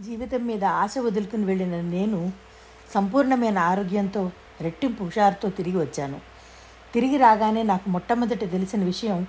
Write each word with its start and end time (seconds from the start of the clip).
జీవితం 0.00 0.46
మీద 0.46 0.64
ఆశ 0.64 0.98
వదులుకుని 0.98 1.44
వెళ్ళిన 1.44 1.80
నేను 1.80 2.32
సంపూర్ణమైన 2.94 3.58
ఆరోగ్యంతో 3.58 4.30
రెట్టింపు 4.60 5.04
హుషారుతో 5.04 5.50
తిరిగి 5.50 5.76
వచ్చాను. 5.76 6.20
తిరిగి 6.94 7.16
రాగానే 7.16 7.62
నాకు 7.62 7.90
మొట్టమొదట 7.90 8.40
తెలిసిన 8.50 8.84
విషయం 8.84 9.26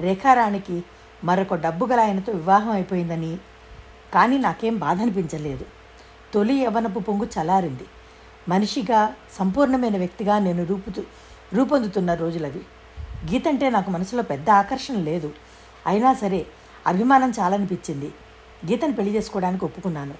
రేఖారాణికి 0.00 0.84
మరొక 1.24 1.54
డబ్బు 1.54 1.86
గల 1.86 2.00
ఆయనతో 2.00 2.32
వివాహం 2.32 2.70
అయిపోయిందని. 2.70 3.38
కానీ 4.14 4.38
నాకేం 4.38 4.78
బాధ 4.78 5.00
అనిపించలేదు 5.00 5.66
తొలి 6.34 6.54
యవనపు 6.54 7.00
పొంగు 7.00 7.26
చలారింది 7.26 7.86
మనిషిగా 8.48 9.14
సంపూర్ణమైన 9.38 9.96
వ్యక్తిగా 9.96 10.38
నేను 10.38 10.64
రూపుతు 10.64 11.04
రూపొందుతున్న 11.52 12.14
రోజులవి. 12.14 12.62
గీతంటే 13.32 13.70
నాకు 13.70 13.90
మనసులో 13.90 14.22
పెద్ద 14.22 14.50
ఆకర్షణ 14.50 14.94
లేదు. 14.94 15.32
అయినా 15.86 16.14
సరే 16.14 16.46
అభిమానం 16.86 17.32
చాలనిపించింది. 17.40 18.10
గీతను 18.70 18.92
పెళ్ళి 18.92 19.16
చేసుకోవడానికి 19.16 19.64
ఒప్పుకున్నాను. 19.64 20.14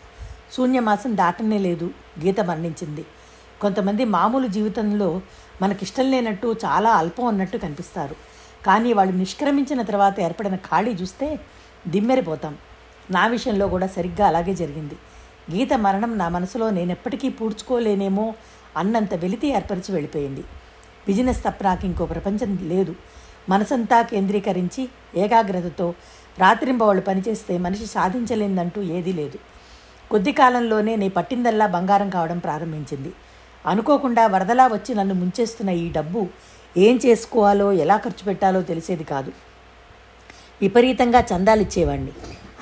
శూన్యమాసం 0.57 1.17
దాటనే 1.17 1.59
లేదు. 1.59 1.91
గీత 2.25 2.41
మరణించింది. 2.41 3.05
కొంతమంది 3.61 4.05
మామూలు 4.05 4.47
జీవితంలో 4.47 5.21
మనకిష్టం 5.63 6.11
లేనట్టు 6.11 6.57
చాలా 6.65 6.93
అల్పం 6.93 7.27
అన్నట్టు 7.27 7.59
కనిపిస్తారు. 7.59 8.17
కానీ 8.67 8.93
వాళ్ళు 8.93 9.15
నిష్క్రమించిన 9.15 9.83
తర్వాత 9.83 10.21
ఏర్పడిన 10.21 10.57
ఖాళీ 10.57 10.91
చూస్తే 10.91 11.41
దిమ్మెరిపోతాం. 11.89 12.57
నా 13.11 13.27
విషయంలో 13.27 13.69
కూడా 13.69 13.87
సరిగ్గా 13.87 14.27
అలాగే 14.27 14.55
జరిగింది. 14.55 14.95
గీత 15.55 15.73
మరణం 15.73 16.19
నా 16.19 16.29
మనసులో 16.29 16.71
నేనెప్పటికీ 16.71 17.29
పూడ్చుకోలేనేమో 17.29 18.35
అన్నంత 18.77 19.15
వెలితి 19.15 19.49
ఏర్పరిచి 19.49 19.93
వెళ్ళిపోయింది. 19.93 20.41
బిజినెస్ 21.07 21.45
తప్ప 21.45 21.65
నాకు 21.65 21.87
ఇంకో 21.87 22.07
ప్రపంచం 22.07 22.59
లేదు. 22.63 22.95
మనసంతా 23.49 24.03
కేంద్రీకరించి 24.03 24.89
ఏకాగ్రతతో 25.17 25.95
రాత్రింబవళ్ళు 26.39 27.03
పనిచేస్తే 27.03 27.59
మనిషి 27.59 27.87
సాధించలేందంటూ 27.87 28.83
ఏదీ 28.83 29.13
లేదు. 29.13 29.39
కొద్ది 30.11 30.33
కాలంలోనే 30.33 30.97
నీ 30.97 31.09
పట్టిందల్లా 31.09 31.67
బంగారం 31.67 32.11
కావడం 32.11 32.39
ప్రారంభించింది. 32.39 33.13
అనుకోకుండా 33.67 34.27
వరదలా 34.27 34.67
వచ్చి 34.67 34.95
నన్ను 34.95 35.15
ముంచేస్తున్న 35.15 35.71
ఈ 35.71 35.93
డబ్బు 35.93 36.27
ఏం 36.77 37.01
చేసుకోవాలో 37.07 37.73
ఎలా 37.73 37.97
ఖర్చు 37.97 38.25
పెట్టాలో 38.25 38.63
తెలిసేది 38.63 39.05
కాదు. 39.05 39.33
విపరీతంగా 40.63 41.21
చందాలిచ్చేవాణ్ణి. 41.21 42.13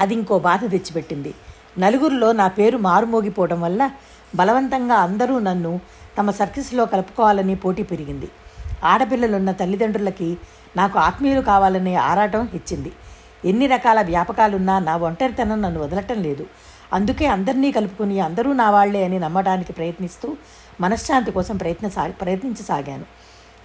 అది 0.01 0.15
ఇంకో 0.15 0.39
బాధ 0.39 0.61
తెచ్చిపెట్టింది. 0.65 1.35
నలుగురిలో 1.79 2.33
నా 2.33 2.49
పేరు 2.49 2.79
మారుమోగిపోవడం 2.79 3.61
వల్ల 3.61 3.91
బలవంతంగా 4.35 4.95
అందరూ 4.95 5.39
నన్ను 5.39 5.81
తమ 6.19 6.31
సర్కిల్స్లో 6.31 6.87
కలుపుకోవాలని 6.87 7.55
పోటీ 7.55 7.83
పెరిగింది. 7.83 8.29
ఆడపిల్లలున్న 8.85 9.53
తల్లిదండ్రులకి 9.53 10.37
నాకు 10.77 10.99
ఆత్మీయులు 10.99 11.41
కావాలనే 11.41 11.95
ఆరాటం 11.95 12.49
ఇచ్చింది. 12.55 12.93
ఎన్ని 13.45 13.67
రకాల 13.67 14.03
వ్యాపకాలున్నా 14.03 14.79
నా 14.79 14.97
ఒంటరితనం 14.97 15.63
నన్ను 15.63 15.81
వదలటం 15.81 16.23
లేదు. 16.23 16.47
అందుకే 16.93 17.27
అందరినీ 17.27 17.73
కలుపుకుని 17.73 18.21
అందరూ 18.21 18.53
నా 18.53 18.71
వాళ్ళే 18.71 19.05
అని 19.05 19.19
నమ్మడానికి 19.19 19.73
ప్రయత్నిస్తూ 19.73 20.37
మనశ్శాంతి 20.81 21.33
కోసం 21.33 21.57
ప్రయత్న 21.57 21.89
సా 21.89 22.07
ప్రయత్నించసాగాను. 22.07 23.05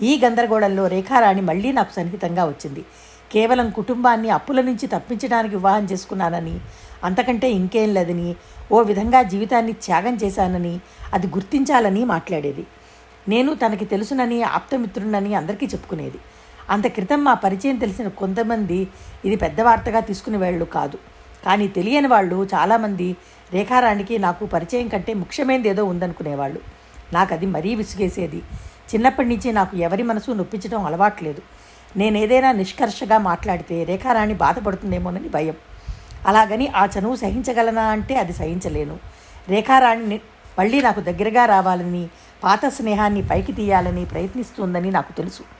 ఈ 0.03 0.21
గందరగోళంలో 0.25 0.87
రేఖారాణి 0.87 1.41
మళ్ళీ 1.41 1.71
నాకు 1.71 1.93
సన్నిహితంగా 1.93 2.45
వచ్చింది. 2.45 2.85
కేవలం 3.31 3.69
కుటుంబాన్ని 3.69 4.29
అప్పుల 4.29 4.61
నుంచి 4.61 4.87
తప్పించడానికి 4.87 5.55
వివాహం 5.55 5.85
చేసుకున్నానని 5.85 6.59
అంతకంటే 7.03 7.51
ఇంకేం 7.51 7.93
లేదని 7.93 8.35
ఓ 8.71 8.81
విధంగా 8.81 9.23
జీవితాన్ని 9.23 9.73
త్యాగం 9.73 10.15
చేశానని 10.15 10.79
అది 11.13 11.27
గుర్తించాలని 11.27 12.05
మాట్లాడేది. 12.05 12.67
నేను 13.29 13.53
తనకి 13.53 13.85
తెలుసునని 13.85 14.43
ఆప్తమిత్రునని 14.43 15.35
అందరికీ 15.35 15.65
చెప్పుకునేది. 15.65 16.17
అంత 16.69 16.87
క్రితం 16.87 17.23
మా 17.23 17.33
పరిచయం 17.33 17.75
తెలిసిన 17.75 18.07
కొంతమంది 18.07 18.87
ఇది 19.25 19.35
పెద్ద 19.35 19.61
వార్తగా 19.61 19.99
తీసుకునే 19.99 20.37
వాళ్ళు 20.37 20.65
కాదు. 20.65 20.97
కానీ 21.45 21.67
తెలియని 21.67 22.07
వాళ్ళు 22.07 22.47
చాలామంది 22.55 23.15
రేఖారాణికి 23.53 24.17
నాకు 24.17 24.45
పరిచయం 24.45 24.87
కంటే 24.87 25.13
ముఖ్యమైనది 25.13 25.69
ఏదో 25.69 25.85
ఉందనుకునేవాళ్ళు. 25.85 26.59
నాకు 27.13 27.33
అది 27.33 27.45
మరీ 27.45 27.75
విసిగేసేది. 27.75 28.41
చిన్నప్పటి 28.93 29.27
నుంచి 29.27 29.51
నాకు 29.51 29.77
ఎవరి 29.77 30.03
మనసు 30.03 30.31
నొప్పించడం 30.31 30.85
అలవాట్లేదు 30.85 31.41
నేనేదైనా 31.97 32.51
నిష్కర్షగా 32.51 33.17
మాట్లాడితే 33.17 33.83
రేఖారాణి 33.83 34.33
బాధపడుతుందేమోనని 34.33 35.29
భయం. 35.29 35.55
అలాగని 36.27 36.67
ఆ 36.67 36.85
చనువు 36.85 37.15
సహించగలనా 37.15 37.81
అంటే 37.81 38.15
అది 38.15 38.33
సహించలేను. 38.33 38.97
రేఖారాణిని 39.49 40.21
మళ్ళీ 40.59 40.81
నాకు 40.81 41.01
దగ్గరగా 41.01 41.45
రావాలని 41.45 42.09
పాత 42.43 42.65
స్నేహాన్ని 42.67 43.21
పైకి 43.21 43.53
తీయాలని 43.53 44.05
ప్రయత్నిస్తుందని 44.05 44.91
నాకు 44.91 45.11
తెలుసు. 45.13 45.56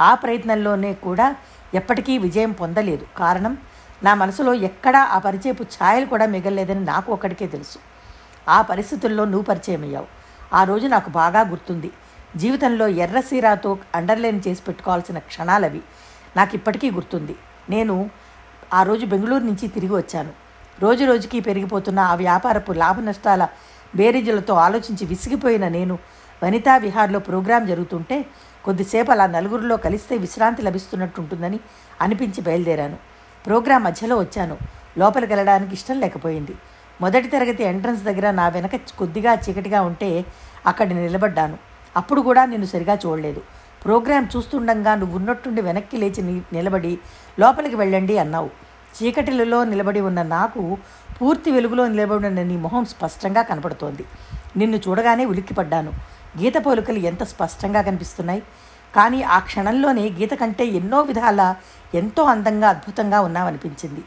ఆ 0.00 0.10
ప్రయత్నంలోనే 0.14 0.92
కూడా 1.06 1.26
ఎప్పటికీ 1.74 2.18
విజయం 2.18 2.52
పొందలేదు. 2.52 3.04
కారణం 3.16 3.58
నా 4.02 4.12
మనసులో 4.14 4.54
ఎక్కడా 4.68 5.00
ఆ 5.14 5.18
పరిచయపు 5.18 5.62
ఛాయలు 5.62 6.06
కూడా 6.06 6.26
మిగలలేదని 6.26 6.84
నాకు 6.84 7.12
ఒక్కడికే 7.12 7.46
తెలుసు. 7.46 7.78
ఆ 8.48 8.62
పరిస్థితుల్లో 8.62 9.24
నువ్వు 9.24 9.46
పరిచయం 9.46 9.82
అయ్యావు 9.82 10.08
ఆ 10.54 10.64
రోజు 10.64 10.86
నాకు 10.86 11.10
బాగా 11.10 11.40
గుర్తుంది. 11.40 11.90
జీవితంలో 12.36 12.88
ఎర్రసీరాతో 13.04 13.78
అండర్లైన్ 13.94 14.40
చేసి 14.46 14.62
పెట్టుకోవాల్సిన 14.62 15.18
క్షణాలవి 15.18 15.82
నాకు 16.36 16.52
ఇప్పటికీ 16.56 16.90
గుర్తుంది. 16.90 17.34
నేను 17.70 18.10
ఆ 18.74 18.82
రోజు 18.82 19.06
బెంగళూరు 19.06 19.44
నుంచి 19.44 19.68
తిరిగి 19.68 19.94
వచ్చాను. 19.94 20.32
రోజు 20.82 21.04
రోజుకి 21.04 21.40
పెరిగిపోతున్న 21.40 22.00
ఆ 22.00 22.14
వ్యాపారపు 22.14 22.72
లాభ 22.72 23.00
నష్టాల 23.00 23.42
బేరీజులతో 23.94 24.54
ఆలోచించి 24.54 25.04
విసిగిపోయిన 25.06 25.68
నేను 25.68 25.94
వనితా 26.44 26.76
విహార్లో 26.76 27.18
ప్రోగ్రాం 27.18 27.66
జరుగుతుంటే 27.66 28.16
కొద్దిసేపు 28.64 29.10
అలా 29.10 29.26
నలుగురిలో 29.26 29.76
కలిస్తే 29.76 30.16
విశ్రాంతి 30.16 30.62
లభిస్తున్నట్టుంటుందని 30.62 31.60
అనిపించి 32.00 32.40
బయలుదేరాను. 32.40 32.96
ప్రోగ్రాం 33.46 33.82
మధ్యలో 33.82 34.16
వచ్చాను. 34.16 34.56
లోపలికి 34.98 35.32
వెళ్ళడానికి 35.32 35.72
ఇష్టం 35.72 36.00
లేకపోయింది. 36.00 36.54
మొదటి 37.00 37.28
తరగతి 37.28 37.62
ఎంట్రన్స్ 37.62 38.02
దగ్గర 38.02 38.30
నా 38.30 38.48
వెనక 38.48 38.76
కొద్దిగా 38.98 39.34
చీకటిగా 39.34 39.82
ఉంటే 39.82 40.24
అక్కడ 40.66 40.88
నిలబడ్డాను. 40.88 41.58
అప్పుడు 41.96 42.20
కూడా 42.20 42.44
నిన్ను 42.44 42.66
సరిగా 42.66 42.98
చూడలేదు. 43.06 43.42
ప్రోగ్రాం 43.84 44.28
చూస్తుండగా 44.36 44.94
నువ్వు 44.94 45.16
ఉన్నట్టుండి 45.16 45.62
వెనక్కి 45.62 45.96
లేచి 45.96 46.42
నిలబడి 46.52 46.98
లోపలికి 47.38 47.76
వెళ్ళండి 47.76 48.18
అన్నావు. 48.18 48.50
చీకటిలలో 48.96 49.64
నిలబడి 49.64 50.00
ఉన్న 50.00 50.22
నాకు 50.22 50.78
పూర్తి 51.20 51.50
వెలుగులో 51.50 51.86
నిలబడి 51.86 52.26
ఉన్న 52.26 52.42
నీ 52.42 52.56
మొహం 52.56 52.84
స్పష్టంగా 52.84 53.42
కనపడుతోంది. 53.42 54.04
నిన్ను 54.56 54.76
చూడగానే 54.76 55.24
ఉలిక్కిపడ్డాను. 55.24 55.92
గీత 56.38 56.66
పోలికలు 56.66 56.98
ఎంత 56.98 57.22
స్పష్టంగా 57.22 57.82
కనిపిస్తున్నాయి. 57.82 58.42
కానీ 58.96 59.22
ఆ 59.22 59.38
క్షణంలోనే 59.38 60.08
గీత 60.08 60.30
కంటే 60.30 60.66
ఎన్నో 60.66 61.02
విధాల 61.02 61.54
ఎంతో 61.94 62.22
అందంగా 62.22 62.68
అద్భుతంగా 62.68 63.20
ఉన్నావనిపించింది. 63.20 64.02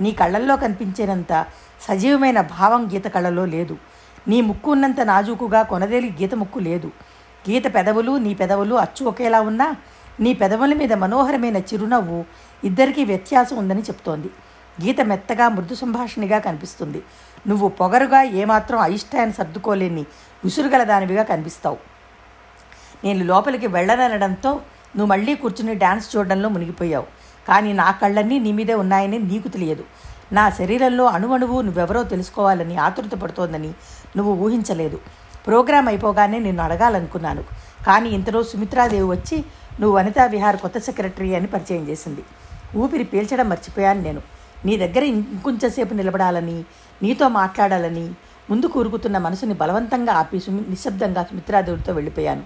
నీ 0.00 0.10
కళ్ళల్లో 0.10 0.56
కనిపించేనంత 0.56 1.46
సజీవమైన 1.80 2.40
భావం 2.40 2.92
గీత 2.94 3.04
కళ్ళలో 3.04 3.44
లేదు. 3.44 3.76
నీ 4.28 4.40
ముక్కు 4.40 4.70
ఉన్నంత 4.70 5.00
నాజూకుగా 5.00 5.62
కొనదేలి 5.62 6.16
గీత 6.20 6.34
ముక్కు 6.34 6.58
లేదు. 6.58 6.90
గీత 7.50 7.74
పెదవులు 7.74 8.12
నీ 8.16 8.34
పెదవులు 8.34 8.74
అచ్చు 8.74 9.06
ఒకేలా 9.06 9.40
ఉన్నా 9.40 9.74
నీ 10.20 10.34
పెదవుల 10.34 10.74
మీద 10.74 10.92
మనోహరమైన 10.92 11.56
చిరునవ్వు 11.56 12.24
ఇద్దరికీ 12.64 13.04
వ్యత్యాసం 13.04 13.56
ఉందని 13.56 13.80
చెప్తోంది. 13.80 14.30
గీత 14.84 15.00
మెత్తగా 15.00 15.48
మృదు 15.48 15.74
సంభాషణిగా 15.74 16.38
కనిపిస్తుంది. 16.38 17.02
నువ్వు 17.46 17.68
పొగరుగా 17.68 18.22
ఏమాత్రం 18.22 18.78
అయిష్టాన్ని 18.78 19.32
సర్దుకోలేని 19.32 20.04
విసురుగల 20.44 20.84
దానివిగా 20.84 21.22
కనిపిస్తావు. 21.22 21.76
నేను 23.04 23.24
లోపలికి 23.24 23.66
వెళ్ళననడంతో 23.66 24.50
నువ్వు 24.96 25.06
మళ్ళీ 25.06 25.34
కూర్చుని 25.34 25.74
డ్యాన్స్ 25.74 26.16
చూడడంలో 26.16 26.48
మునిగిపోయావు. 26.48 27.06
కానీ 27.48 27.72
నా 27.72 27.90
కళ్ళన్నీ 27.90 28.38
నీ 28.38 28.52
మీదే 28.52 28.74
ఉన్నాయని 28.74 29.18
నీకు 29.18 29.48
తెలియదు. 29.48 29.84
నా 30.32 30.50
శరీరంలో 30.50 31.04
అణువణువు 31.04 31.60
నువ్వెవరో 31.60 32.02
తెలుసుకోవాలని 32.02 32.76
ఆతృత 32.76 33.14
పడుతోందని 33.14 33.72
నువ్వు 34.16 34.34
ఊహించలేదు. 34.34 34.98
ప్రోగ్రాం 35.46 35.88
అయిపోగానే 35.88 36.38
నిన్ను 36.38 36.62
అడగాలనుకున్నాను. 36.62 37.44
కానీ 37.86 38.08
ఇంతలో 38.08 38.42
సుమిత్రాదేవి 38.42 39.08
వచ్చి 39.08 39.44
నువ్వు 39.80 39.96
వనితా 39.96 40.24
విహార్ 40.24 40.56
కొత్త 40.56 40.78
సెక్రటరీ 40.78 41.34
అని 41.34 41.46
పరిచయం 41.46 41.88
చేసింది. 41.88 42.22
ఊపిరి 42.76 43.04
పీల్చడం 43.04 43.48
మర్చిపోయాను 43.48 44.02
నేను. 44.02 44.22
నీ 44.64 44.76
దగ్గర 44.76 45.02
ఇంకొంచెంసేపు 45.04 45.94
నిలబడాలని 45.94 46.64
నీతో 47.02 47.28
మాట్లాడాలని 47.28 48.06
ముందు 48.50 48.66
కూరుకుతున్న 48.66 49.18
మనసుని 49.18 49.54
బలవంతంగా 49.54 50.12
ఆపి 50.12 50.38
సుమి 50.38 50.62
నిశ్శబ్దంగా 50.68 51.22
సుమిత్రాదేవితో 51.22 51.92
వెళ్ళిపోయాను. 51.92 52.42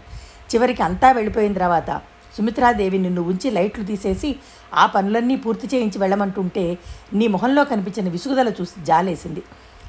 చివరికి 0.51 0.83
అంతా 0.83 1.13
వెళ్ళిపోయిన 1.13 1.53
తర్వాత 1.53 1.91
సుమిత్రాదేవి 2.37 2.99
నిన్ను 2.99 3.23
ఉంచి 3.23 3.51
లైట్లు 3.51 3.85
తీసేసి 3.85 4.37
ఆ 4.75 4.87
పనులన్నీ 4.87 5.37
పూర్తి 5.37 5.67
చేయించి 5.67 5.99
వెళ్ళమంటుంటే 5.99 6.79
నీ 7.13 7.27
మొహంలో 7.29 7.65
కనిపించిన 7.65 8.09
విసుగుదల 8.09 8.49
చూసి 8.49 8.85
జాలేసింది. 8.85 9.43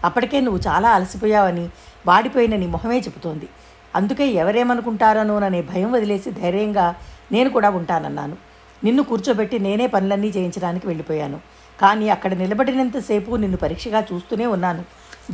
అప్పటికే 0.05 0.39
నువ్వు 0.39 0.61
చాలా 0.67 0.89
అలసిపోయావని 0.89 1.69
వాడిపోయిన 2.07 2.55
నీ 2.55 2.67
మొహమే 2.67 2.99
చెబుతోంది. 2.99 3.49
అందుకే 3.95 4.27
ఎవరేమనుకుంటారనోననే 4.27 5.61
భయం 5.61 5.91
వదిలేసి 5.91 6.31
ధైర్యంగా 6.31 6.95
నేను 7.31 7.49
కూడా 7.49 7.69
ఉంటానన్నాను. 7.69 8.35
నిన్ను 8.83 9.03
కూర్చోబెట్టి 9.03 9.59
నేనే 9.59 9.87
పనులన్నీ 9.87 10.27
చేయించడానికి 10.27 10.87
వెళ్ళిపోయాను. 10.87 11.39
కానీ 11.81 12.09
అక్కడ 12.09 12.33
నిలబడినంతసేపు 12.33 13.35
నిన్ను 13.35 13.57
పరీక్షగా 13.57 13.99
చూస్తూనే 14.13 14.45
ఉన్నాను. 14.45 14.83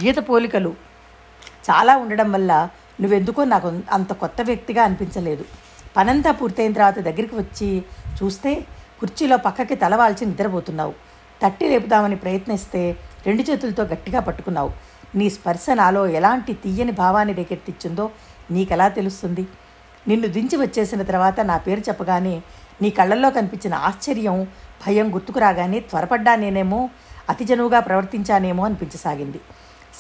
గీత 0.01 0.19
పోలికలు 0.29 0.71
చాలా 1.67 1.97
ఉండడం 1.97 2.31
వల్ల 2.31 2.69
నువ్వెందుకో 3.01 3.43
నాకు 3.43 3.67
అంత 3.91 4.13
కొత్త 4.13 4.41
వ్యక్తిగా 4.41 4.83
అనిపించలేదు. 4.83 5.45
పనంతా 5.97 6.31
పూర్తయిన 6.31 6.73
తర్వాత 6.73 6.99
దగ్గరికి 6.99 7.35
వచ్చి 7.35 7.69
చూస్తే 8.17 8.51
కుర్చీలో 8.99 9.37
పక్కకి 9.37 9.75
తలవాల్చి 9.75 10.25
నిద్రపోతున్నావు. 10.25 10.93
తట్టి 11.43 11.69
లేపుదామని 11.69 12.15
ప్రయత్నిస్తే 12.15 12.81
రెండు 13.25 13.43
చేతులతో 13.43 13.83
గట్టిగా 13.83 14.19
పట్టుకున్నావు. 14.19 14.71
నీ 15.15 15.29
స్పర్శ 15.29 15.65
నాలో 15.73 16.07
ఎలాంటి 16.07 16.53
తీయని 16.53 16.91
భావాన్ని 16.91 17.33
రేకెత్తిచ్చిందో 17.33 18.09
నీకెలా 18.51 18.87
తెలుస్తుంది? 18.87 19.47
నిన్ను 20.07 20.27
దించి 20.27 20.57
వచ్చేసిన 20.57 21.01
తర్వాత 21.01 21.39
నా 21.39 21.57
పేరు 21.57 21.79
చెప్పగానే 21.79 22.41
నీ 22.81 22.89
కళ్ళల్లో 22.89 23.29
కనిపించిన 23.29 23.73
ఆశ్చర్యం 23.73 24.47
భయం 24.87 25.13
గుర్తుకు 25.13 25.39
రాగానే 25.39 25.79
త్వరపడ్డా 25.79 26.35
నేనేమో 26.35 26.89
అతి 27.29 27.45
జనువుగా 27.45 27.79
ప్రవర్తించానేమో 27.79 28.65
అనిపించసాగింది. 28.65 29.39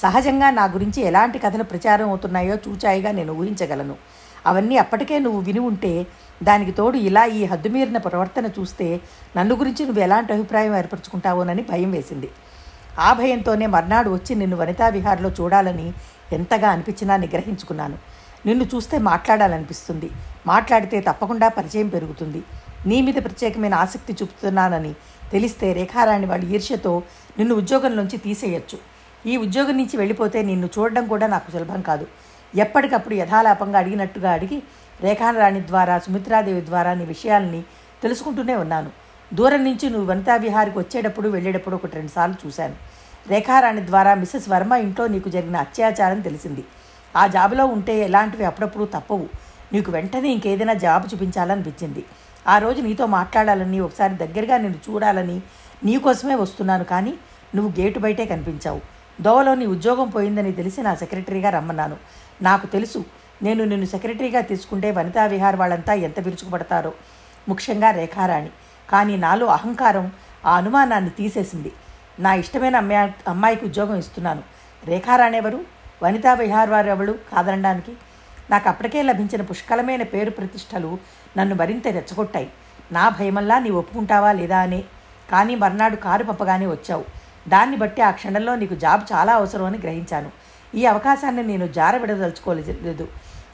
సహజంగా 0.01 0.49
నా 0.49 0.65
గురించి 0.65 1.03
ఎలాంటి 1.03 1.39
కథలు 1.39 1.63
ప్రచారం 1.63 2.09
అవుతున్నాయో 2.09 2.55
చూచాయిగా 2.55 3.11
నేను 3.11 3.33
ఊహించగలను. 3.33 3.95
అవన్నీ 4.45 4.77
అప్పటికే 4.77 5.19
నువ్వు 5.19 5.41
విని 5.41 5.59
ఉంటే 5.59 6.07
దానికి 6.43 6.71
తోడు 6.71 6.97
ఇలా 6.97 7.25
ఈ 7.25 7.45
హద్దుమీరిన 7.45 7.97
ప్రవర్తన 7.97 8.45
చూస్తే 8.45 8.99
నన్ను 9.37 9.55
గురించి 9.55 9.85
నువ్వు 9.85 10.03
ఎలాంటి 10.03 10.33
అభిప్రాయం 10.33 10.75
ఏర్పరచుకుంటావోనని 10.77 11.61
భయం 11.61 11.91
వేసింది. 11.91 12.29
ఆ 12.99 13.13
భయంతోనే 13.13 13.65
మర్నాడు 13.65 14.09
వచ్చి 14.09 14.35
నిన్ను 14.35 14.57
వనితా 14.57 14.87
విహార్లో 14.87 15.29
చూడాలని 15.29 15.93
ఎంతగా 16.31 16.69
అనిపించినా 16.69 17.17
నిగ్రహించుకున్నాను. 17.17 17.97
నిన్ను 18.45 18.65
చూస్తే 18.75 18.97
మాట్లాడాలనిపిస్తుంది. 18.97 20.09
మాట్లాడితే 20.47 21.01
తప్పకుండా 21.01 21.47
పరిచయం 21.47 21.87
పెరుగుతుంది. 21.87 22.43
నీ 22.85 23.01
మీద 23.01 23.13
ప్రత్యేకమైన 23.13 23.73
ఆసక్తి 23.73 24.13
చూపుతున్నానని 24.13 24.93
తెలిస్తే 25.31 25.73
రేఖారాణి 25.73 26.25
వాళ్ళ 26.25 26.43
ఈర్ష్యతో 26.43 27.03
నిన్ను 27.37 27.55
ఉద్యోగం 27.55 27.95
నుంచి 27.95 28.17
తీసేయచ్చు. 28.17 28.77
ఈ 29.25 29.37
ఉద్యోగం 29.37 29.77
నుంచి 29.77 29.97
వెళ్ళిపోతే 29.97 30.41
నిన్ను 30.41 30.69
చూడడం 30.77 31.07
కూడా 31.07 31.27
నాకు 31.27 31.51
సులభం 31.51 31.81
కాదు. 31.81 32.07
ఎప్పటికప్పుడు 32.55 33.15
యథాలాపంగా 33.15 33.79
అడిగినట్టుగా 33.79 34.31
అడిగి 34.31 34.61
రేఖారాణి 35.01 35.67
ద్వారా 35.67 35.99
సుమిత్రాదేవి 35.99 36.65
ద్వారా 36.65 36.93
నీ 36.93 37.05
విషయాల్ని 37.05 37.61
తెలుసుకుంటూనే 38.03 38.55
ఉన్నాను. 38.55 38.89
దూరం 39.33 39.63
నుంచి 39.63 39.89
నువ్వు 39.89 40.11
వనితా 40.11 40.35
విహారికి 40.35 40.79
వచ్చేటప్పుడు 40.79 41.29
వెళ్ళేటప్పుడు 41.29 41.75
ఒకటి 41.75 41.95
రెండు 41.95 42.11
సార్లు 42.11 42.47
చూశాను. 42.47 42.75
రేఖారాణి 43.27 43.87
ద్వారా 43.87 44.13
మిస్సెస్ 44.15 44.49
వర్మ 44.49 44.73
ఇంట్లో 44.73 45.07
నీకు 45.07 45.29
జరిగిన 45.29 45.57
అత్యాచారం 45.57 46.19
తెలిసింది. 46.21 46.63
ఆ 47.15 47.27
జాబులో 47.27 47.65
ఉంటే 47.65 47.99
ఎలాంటివి 47.99 48.45
అప్పుడప్పుడు 48.45 48.85
తప్పవు. 48.85 49.27
నీకు 49.73 49.91
వెంటనే 49.91 50.29
ఇంకేదైనా 50.29 50.73
జాబ్ 50.73 51.13
చూపించాలనిపించింది. 51.13 52.05
ఆ 52.47 52.57
రోజు 52.57 52.81
నీతో 52.81 53.05
మాట్లాడాలని 53.05 53.79
ఒకసారి 53.79 54.13
దగ్గరగా 54.13 54.57
నేను 54.57 54.75
చూడాలని 54.89 55.41
నీకోసమే 55.83 56.35
వస్తున్నాను 56.35 56.83
కానీ 56.83 57.13
నువ్వు 57.55 57.81
గేటు 57.81 57.99
బయటే 57.99 58.25
కనిపించావు. 58.25 58.81
దోవలో 59.21 59.55
నీ 59.55 59.65
ఉద్యోగం 59.65 60.09
పోయిందని 60.09 60.51
తెలిసి 60.51 60.81
నా 60.81 60.95
సెక్రటరీగా 60.95 61.49
రమ్మన్నాను. 61.49 61.97
నాకు 62.41 62.67
తెలుసు 62.67 63.05
నేను 63.43 63.63
నిన్ను 63.63 63.85
సెక్రటరీగా 63.85 64.41
తీసుకుంటే 64.41 64.91
వనితా 64.91 65.25
విహార్ 65.25 65.55
వాళ్ళంతా 65.55 65.93
ఎంత 65.93 66.19
విరుచుకుపడతారో. 66.19 66.93
ముఖ్యంగా 67.49 67.91
రేఖారాణి. 67.91 68.49
కానీ 68.89 69.17
నాలో 69.17 69.45
అహంకారం 69.45 70.11
ఆ 70.45 70.57
అనుమానాన్ని 70.57 71.09
తీసేసింది. 71.09 71.71
నా 72.19 72.33
ఇష్టమైన 72.33 72.75
అమ్మాయి 72.75 73.15
అమ్మాయికి 73.27 73.65
ఉద్యోగం 73.65 73.95
ఇస్తున్నాను. 73.95 74.43
రేఖారాణి 74.85 75.37
ఎవరు? 75.37 75.65
వనితా 76.03 76.33
విహార్ 76.33 76.69
వారు 76.69 76.87
ఎవరు? 76.87 77.15
కాదనడానికి. 77.33 77.91
నాకు 78.49 78.69
అప్పటికే 78.69 79.01
లభించిన 79.01 79.41
పుష్కలమైన 79.41 80.03
పేరు 80.03 80.29
ప్రతిష్టలు 80.29 80.97
నన్ను 81.37 81.55
మరింత 81.55 81.87
రెచ్చగొట్టాయి. 81.87 82.49
నా 82.91 83.09
భయమల్లా 83.09 83.59
నీ 83.59 83.69
ఒప్పుకుంటావా 83.69 84.31
లేదా 84.31 84.59
అనే. 84.59 84.83
కానీ 85.31 85.55
మర్నాడు 85.55 85.95
కారు 85.95 86.23
పంపగానే 86.23 86.65
వచ్చావు. 86.65 87.05
దాన్ని 87.47 87.77
బట్టి 87.77 88.01
ఆ 88.01 88.11
క్షణంలో 88.11 88.55
నీకు 88.55 88.75
జాబ్ 88.75 89.03
చాలా 89.13 89.33
అవసరం 89.33 89.65
అని 89.65 89.77
గ్రహించాను. 89.77 90.31
ఈ 90.75 90.85
అవకాశాన్ని 90.85 91.43
నేను 91.43 91.67
జారబిడదలుచుకోలేదు. 91.67 93.07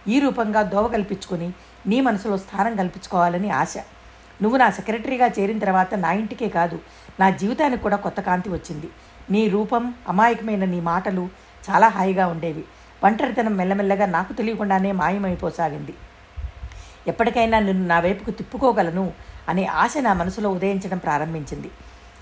ఈ 0.08 0.20
రూపంగా 0.20 0.62
దోవ 0.62 0.88
కల్పించుకొని 0.88 1.54
నీ 1.88 2.02
మనసులో 2.02 2.38
స్థానం 2.38 2.76
కల్పించుకోవాలని 2.76 3.50
ఆశ. 3.52 3.78
నువ్వు 4.42 4.58
నా 4.58 4.70
సెక్రటరీగా 4.70 5.28
చేరిన 5.28 5.60
తర్వాత 5.60 5.96
నా 5.96 6.12
ఇంటికే 6.12 6.50
కాదు 6.50 6.80
నా 7.20 7.30
జీవితానికి 7.30 7.84
కూడా 7.84 7.98
కొత్త 7.98 8.22
కాంతి 8.22 8.50
వచ్చింది. 8.50 8.90
నీ 9.30 9.48
రూపం 9.48 9.94
అమాయకమైన 10.08 10.66
నీ 10.66 10.80
మాటలు 10.80 11.30
చాలా 11.70 11.88
హాయిగా 11.88 12.28
ఉండేవి. 12.28 12.64
ఒంటరితనం 13.04 13.58
మెల్లమెల్లగా 13.58 14.06
నాకు 14.06 14.34
తెలియకుండానే 14.34 14.92
మాయమైపోసాగింది. 14.92 15.94
ఎప్పటికైనా 17.08 17.60
నిన్ను 17.60 17.88
నా 17.88 18.00
వైపుకు 18.00 18.32
తిప్పుకోగలను 18.32 19.14
అనే 19.50 19.66
ఆశ 19.66 19.94
నా 20.02 20.14
మనసులో 20.14 20.50
ఉదయించడం 20.50 20.98
ప్రారంభించింది. 20.98 21.72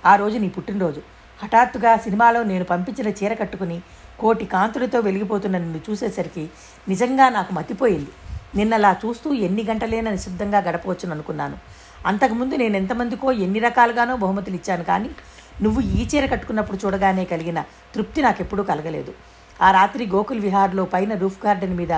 ఆ 0.05 0.15
రోజు 0.15 0.37
నీ 0.37 0.49
పుట్టినరోజు. 0.49 1.01
హఠాత్తుగా 1.43 1.97
సినిమాలో 1.97 2.43
నేను 2.43 2.63
పంపించిన 2.63 3.07
చీర 3.07 3.33
కట్టుకుని 3.33 3.81
కోటి 4.19 4.45
కాంతులతో 4.45 4.99
వెలిగిపోతున్న 4.99 5.57
నిన్ను 5.57 5.79
చూసేసరికి 5.89 6.49
నిజంగా 6.87 7.29
నాకు 7.29 7.53
మతిపోయింది. 7.53 8.09
నిన్నలా 8.55 8.95
చూస్తూ 9.05 9.33
ఎన్ని 9.33 9.63
గంటలైనా 9.63 10.11
నిశ్శబ్దంగా 10.11 10.59
గడపవచ్చును 10.59 11.11
అనుకున్నాను 11.11 11.57
అంతకుముందు 12.05 12.55
నేను 12.55 12.77
ఎంతమందికో 12.77 13.31
ఎన్ని 13.31 13.59
రకాలుగానో 13.59 14.17
బహుమతులు 14.17 14.55
ఇచ్చాను 14.55 14.83
కానీ 14.83 15.09
నువ్వు 15.61 15.81
ఈ 15.81 16.07
చీర 16.07 16.25
కట్టుకున్నప్పుడు 16.25 16.77
చూడగానే 16.85 17.25
కలిగిన 17.25 17.63
తృప్తి 17.95 18.21
నాకెప్పుడూ 18.21 18.63
కలగలేదు. 18.63 19.13
ఆ 19.61 19.71
రాత్రి 19.71 20.05
గోకుల్ 20.05 20.39
విహార్లో 20.39 20.85
పైన 20.85 21.13
రూఫ్ 21.13 21.45
గార్డెన్ 21.45 21.75
మీద 21.77 21.93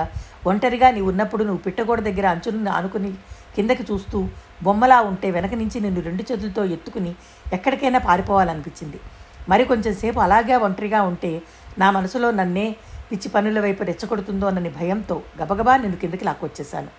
ఒంటరిగా 0.46 0.90
నీ 0.90 1.00
ఉన్నప్పుడు 1.00 1.44
నువ్వు 1.44 1.62
పిట్టగోడ 1.62 2.00
దగ్గర 2.00 2.26
అంచును 2.26 2.70
ఆనుకుని 2.70 3.12
కిందకి 3.56 3.84
చూస్తూ 3.92 4.28
బొమ్మలా 4.62 5.00
ఉంటే 5.00 5.30
వెనక 5.30 5.54
నుంచి 5.54 5.80
నిన్ను 5.80 6.00
రెండు 6.00 6.22
చేతులతో 6.22 6.64
ఎత్తుకుని 6.64 7.12
ఎక్కడికైనా 7.52 7.98
పారిపోవాలనిపించింది. 7.98 9.00
మరి 9.48 9.64
కొంచెం 9.64 9.94
సేపు 9.94 10.20
అలాగే 10.20 10.56
ఒంటరిగా 10.66 11.02
ఉంటే 11.02 11.42
నా 11.78 11.90
మనసులో 11.90 12.30
నన్నే 12.30 12.66
పిచ్చి 13.10 13.28
పనుల 13.28 13.60
వైపు 13.60 13.82
రెచ్చగొడుతుందో 13.84 14.46
అన్నని 14.46 14.70
భయంతో 14.78 15.22
గబగబా 15.40 15.76
నిన్ను 15.76 15.96
కిందకి 15.96 16.24
లాక్కొచ్చేశాను. 16.24 16.90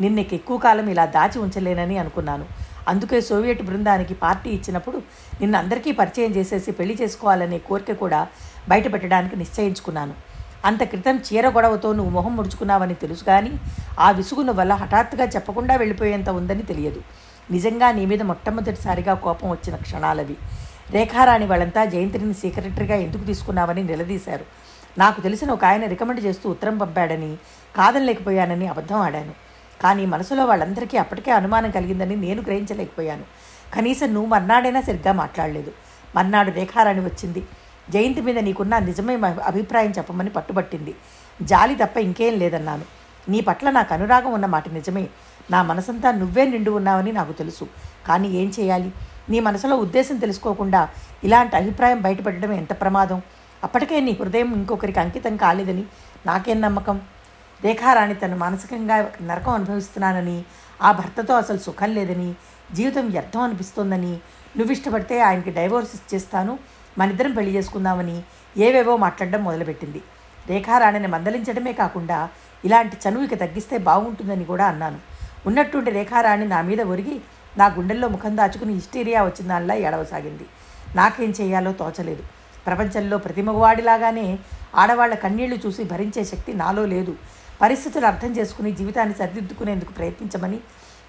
నిన్నకి 0.00 0.34
ఎక్కువ 0.36 0.56
కాలం 0.58 0.88
ఇలా 0.90 1.04
దాచి 1.06 1.38
ఉంచలేనని 1.38 1.98
అనుకున్నాను. 1.98 2.46
అందుకే 2.88 3.20
సోవియట్ 3.20 3.62
బృందానికి 3.68 4.14
పార్టీ 4.14 4.50
ఇచ్చినప్పుడు 4.50 4.98
నిన్న 5.40 5.56
అందరికీ 5.56 5.92
పరిచయం 5.92 6.32
చేసేసి 6.36 6.72
పెళ్ళి 6.72 6.94
చేసుకోవాలనే 7.00 7.58
కోరిక 7.68 7.92
కూడా 7.92 8.20
బయటపెట్టడానికి 8.68 9.36
నిశ్చయించుకున్నాను. 9.36 10.14
అంత 10.64 10.82
క్రితం 10.82 11.16
చీర 11.16 11.48
గొడవతో 11.48 11.92
నువ్వు 11.92 12.12
మొహం 12.12 12.36
ముడుచుకున్నావని 12.36 12.94
తెలుసు 12.94 13.24
కానీ 13.24 13.52
ఆ 14.00 14.10
విసుగును 14.10 14.52
వల్ల 14.52 14.74
హఠాత్తుగా 14.74 15.24
చెప్పకుండా 15.24 15.76
వెళ్ళిపోయేంత 15.76 16.28
ఉందని 16.28 16.62
తెలియదు. 16.62 17.02
నిజంగా 17.50 17.92
నీ 17.92 18.06
మీద 18.06 18.22
మొట్టమొదటిసారిగా 18.22 19.14
కోపం 19.14 19.50
వచ్చిన 19.50 19.76
క్షణాలవి. 19.76 20.36
రేఖారాణి 20.90 21.46
వాళ్ళంతా 21.46 21.84
జయంతిని 21.84 22.34
సెక్రటరీగా 22.34 22.94
ఎందుకు 22.94 23.24
తీసుకున్నావని 23.24 23.82
నిలదీశారు. 23.82 24.44
నాకు 24.98 25.20
తెలిసిన 25.20 25.50
ఒక 25.50 25.64
ఆయన 25.64 25.86
రికమెండ్ 25.86 26.24
చేస్తూ 26.24 26.50
ఉత్తరం 26.50 26.78
పంపాడని 26.78 27.36
కాదనలేకపోయానని 27.76 28.66
అబద్ధం 28.66 28.96
ఆడాను. 28.96 29.32
కానీ 29.82 30.06
మనసులో 30.06 30.44
వాళ్ళందరికీ 30.44 30.96
అప్పటికే 30.96 31.30
అనుమానం 31.30 31.70
కలిగిందని 31.70 32.16
నేను 32.16 32.42
గ్రహించలేకపోయాను. 32.42 33.22
కనీసం 33.74 34.14
నువ్వు 34.14 34.30
మర్నాడైనా 34.30 34.80
సరిగ్గా 34.80 35.12
మాట్లాడలేదు. 35.12 35.72
మర్నాడు 36.16 36.50
రేఖారాణి 36.50 37.00
వచ్చింది. 37.00 37.42
జయంతి 37.90 38.20
మీద 38.20 38.38
నీకున్న 38.38 38.78
నిజమైన 38.78 39.26
అభిప్రాయం 39.26 39.90
చెప్పమని 39.90 40.30
పట్టుబట్టింది. 40.30 40.94
జాలి 41.42 41.74
తప్ప 41.74 41.96
ఇంకేం 41.96 42.38
లేదన్నాను. 42.38 42.84
నీ 43.28 43.40
పట్ల 43.40 43.70
నాకు 43.70 43.94
అనురాగం 43.94 44.32
ఉన్న 44.32 44.46
మాట 44.46 44.68
నిజమే. 44.68 45.08
నా 45.50 45.62
మనసంతా 45.62 46.10
నువ్వే 46.10 46.44
నిండు 46.46 46.70
ఉన్నావని 46.70 47.12
నాకు 47.12 47.32
తెలుసు. 47.32 47.66
కానీ 48.06 48.28
ఏం 48.28 48.52
చేయాలి? 48.60 48.92
నీ 49.28 49.40
మనసులో 49.40 49.76
ఉద్దేశం 49.76 50.16
తెలుసుకోకుండా 50.16 50.88
ఇలాంటి 51.24 51.56
అభిప్రాయం 51.56 52.00
బయటపెట్టడం 52.00 52.52
ఎంత 52.52 52.80
ప్రమాదం? 52.80 53.22
అప్పటికే 53.64 54.00
నీ 54.00 54.12
హృదయం 54.12 54.54
ఇంకొకరికి 54.54 55.00
అంకితం 55.00 55.36
కాలేదని 55.36 55.84
నాకేం 56.26 56.60
నమ్మకం? 56.60 57.00
రేఖారాణి 57.64 58.14
తను 58.14 58.36
మానసికంగా 58.36 59.12
నరకం 59.22 59.52
అనుభవిస్తున్నానని 59.52 60.44
ఆ 60.82 60.92
భర్తతో 60.92 61.36
అసలు 61.36 61.58
సుఖం 61.58 61.94
లేదని 61.94 62.34
జీవితం 62.72 63.08
వ్యర్థం 63.08 63.40
అనిపిస్తోందని 63.40 64.18
నువ్వు 64.56 64.72
ఇష్టపడితే 64.72 65.20
ఆయనకి 65.20 65.50
డైవోర్స్ 65.50 65.90
ఇచ్చేస్తాను 65.94 66.58
మనిద్దరం 66.98 67.34
పెళ్ళి 67.34 67.54
చేసుకుందామని 67.54 68.22
ఏవేవో 68.56 68.96
మాట్లాడడం 68.96 69.44
మొదలుపెట్టింది. 69.44 70.02
రేఖారాణిని 70.46 71.06
మందలించడమే 71.06 71.72
కాకుండా 71.72 72.28
ఇలాంటి 72.64 72.96
చనువుకి 73.08 73.34
తగ్గిస్తే 73.34 73.78
బాగుంటుందని 73.78 74.44
కూడా 74.44 74.66
అన్నాను. 74.66 74.98
ఉన్నట్టుండి 75.46 75.90
రేఖారాణి 75.90 76.48
నా 76.48 76.60
మీద 76.60 76.80
ఒరిగి 76.80 77.20
నా 77.58 77.66
గుండెల్లో 77.66 78.08
ముఖం 78.08 78.36
దాచుకుని 78.36 78.72
హిస్టీరియా 78.72 79.22
వచ్చిందానిలా 79.22 79.74
ఏడవసాగింది. 79.74 80.46
నాకేం 80.96 81.34
చేయాలో 81.40 81.72
తోచలేదు. 81.72 82.22
ప్రపంచంలో 82.66 83.18
ప్రతి 83.18 83.42
మగవాడిలాగానే 83.42 84.38
ఆడవాళ్ళ 84.74 85.14
కన్నీళ్ళు 85.14 85.58
చూసి 85.66 85.84
భరించే 85.84 86.24
శక్తి 86.24 86.52
నాలో 86.52 86.86
లేదు. 86.86 87.16
పరిస్థితులు 87.62 88.06
అర్థం 88.06 88.36
చేసుకుని 88.36 88.72
జీవితాన్ని 88.72 89.14
సరిదిద్దుకునేందుకు 89.14 89.92
ప్రయత్నించమని 89.92 90.60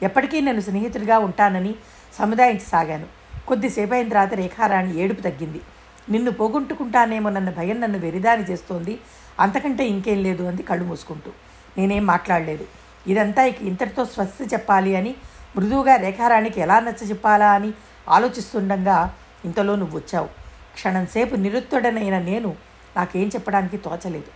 ఎప్పటికీ 0.04 0.42
నేను 0.42 0.62
స్నేహితుడిగా 0.62 1.20
ఉంటానని 1.20 1.76
సముదాయించసాగాను. 2.18 3.06
కొద్దిసేపు 3.48 3.94
అయిన 3.94 4.10
తర్వాత 4.10 4.34
రేఖారాణి 4.34 5.00
ఏడుపు 5.00 5.22
తగ్గింది. 5.22 5.62
నిన్ను 6.10 6.32
పోగొట్టుకుంటానేమోనన్న 6.32 7.50
భయం 7.50 7.82
నన్ను 7.82 8.00
వెరిదాని 8.00 8.44
చేస్తోంది. 8.44 9.00
అంతకంటే 9.40 9.88
ఇంకేం 9.88 10.24
లేదు 10.24 10.44
అంది 10.44 10.64
కళ్ళు 10.64 10.86
మూసుకుంటూ. 10.86 11.32
నేనేం 11.78 12.06
మాట్లాడలేదు. 12.06 12.66
ఇదంతా 13.08 13.44
ఇక 13.44 13.62
ఇంతటితో 13.62 14.06
స్వస్తి 14.06 14.44
చెప్పాలి 14.44 14.96
అని 14.96 15.16
మృదువుగా 15.56 15.96
రేఖారాణికి 15.96 16.62
ఎలా 16.62 16.80
నచ్చ 16.80 17.10
చెప్పాలా 17.10 17.52
అని 17.52 17.74
ఆలోచిస్తుండగా 18.10 19.16
ఇంతలో 19.46 19.76
నువ్వు 19.76 19.98
వచ్చావు 19.98 20.28
క్షణంసేపు 20.74 21.36
నిరుత్తుడనైన 21.36 22.20
నేను 22.20 22.56
నాకేం 22.96 23.28
చెప్పడానికి 23.28 23.78
తోచలేదు. 23.78 24.32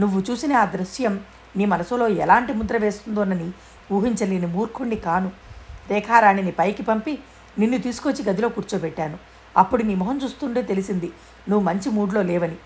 నువ్వు 0.00 0.22
చూసిన 0.30 0.52
ఆ 0.52 0.64
దృశ్యం 0.64 1.20
నీ 1.56 1.64
మనసులో 1.64 2.08
ఎలాంటి 2.08 2.52
ముద్ర 2.52 2.76
వేస్తుందోనని 2.76 3.50
ఊహించలేని 3.92 4.46
మూర్ఖుణ్ణి 4.46 4.96
కాను. 4.96 5.30
రేఖారాణిని 5.90 6.52
పైకి 6.52 6.82
పంపి 6.82 7.18
నిన్ను 7.58 7.78
తీసుకొచ్చి 7.78 8.24
గదిలో 8.24 8.48
కూర్చోబెట్టాను. 8.48 9.18
అప్పుడు 9.56 9.82
నీ 9.82 9.94
మొహం 9.94 10.20
చూస్తుండే 10.24 10.62
తెలిసింది 10.62 11.10
నువ్వు 11.48 11.66
మంచి 11.66 11.90
మూడ్లో 11.90 12.22
లేవని. 12.22 12.56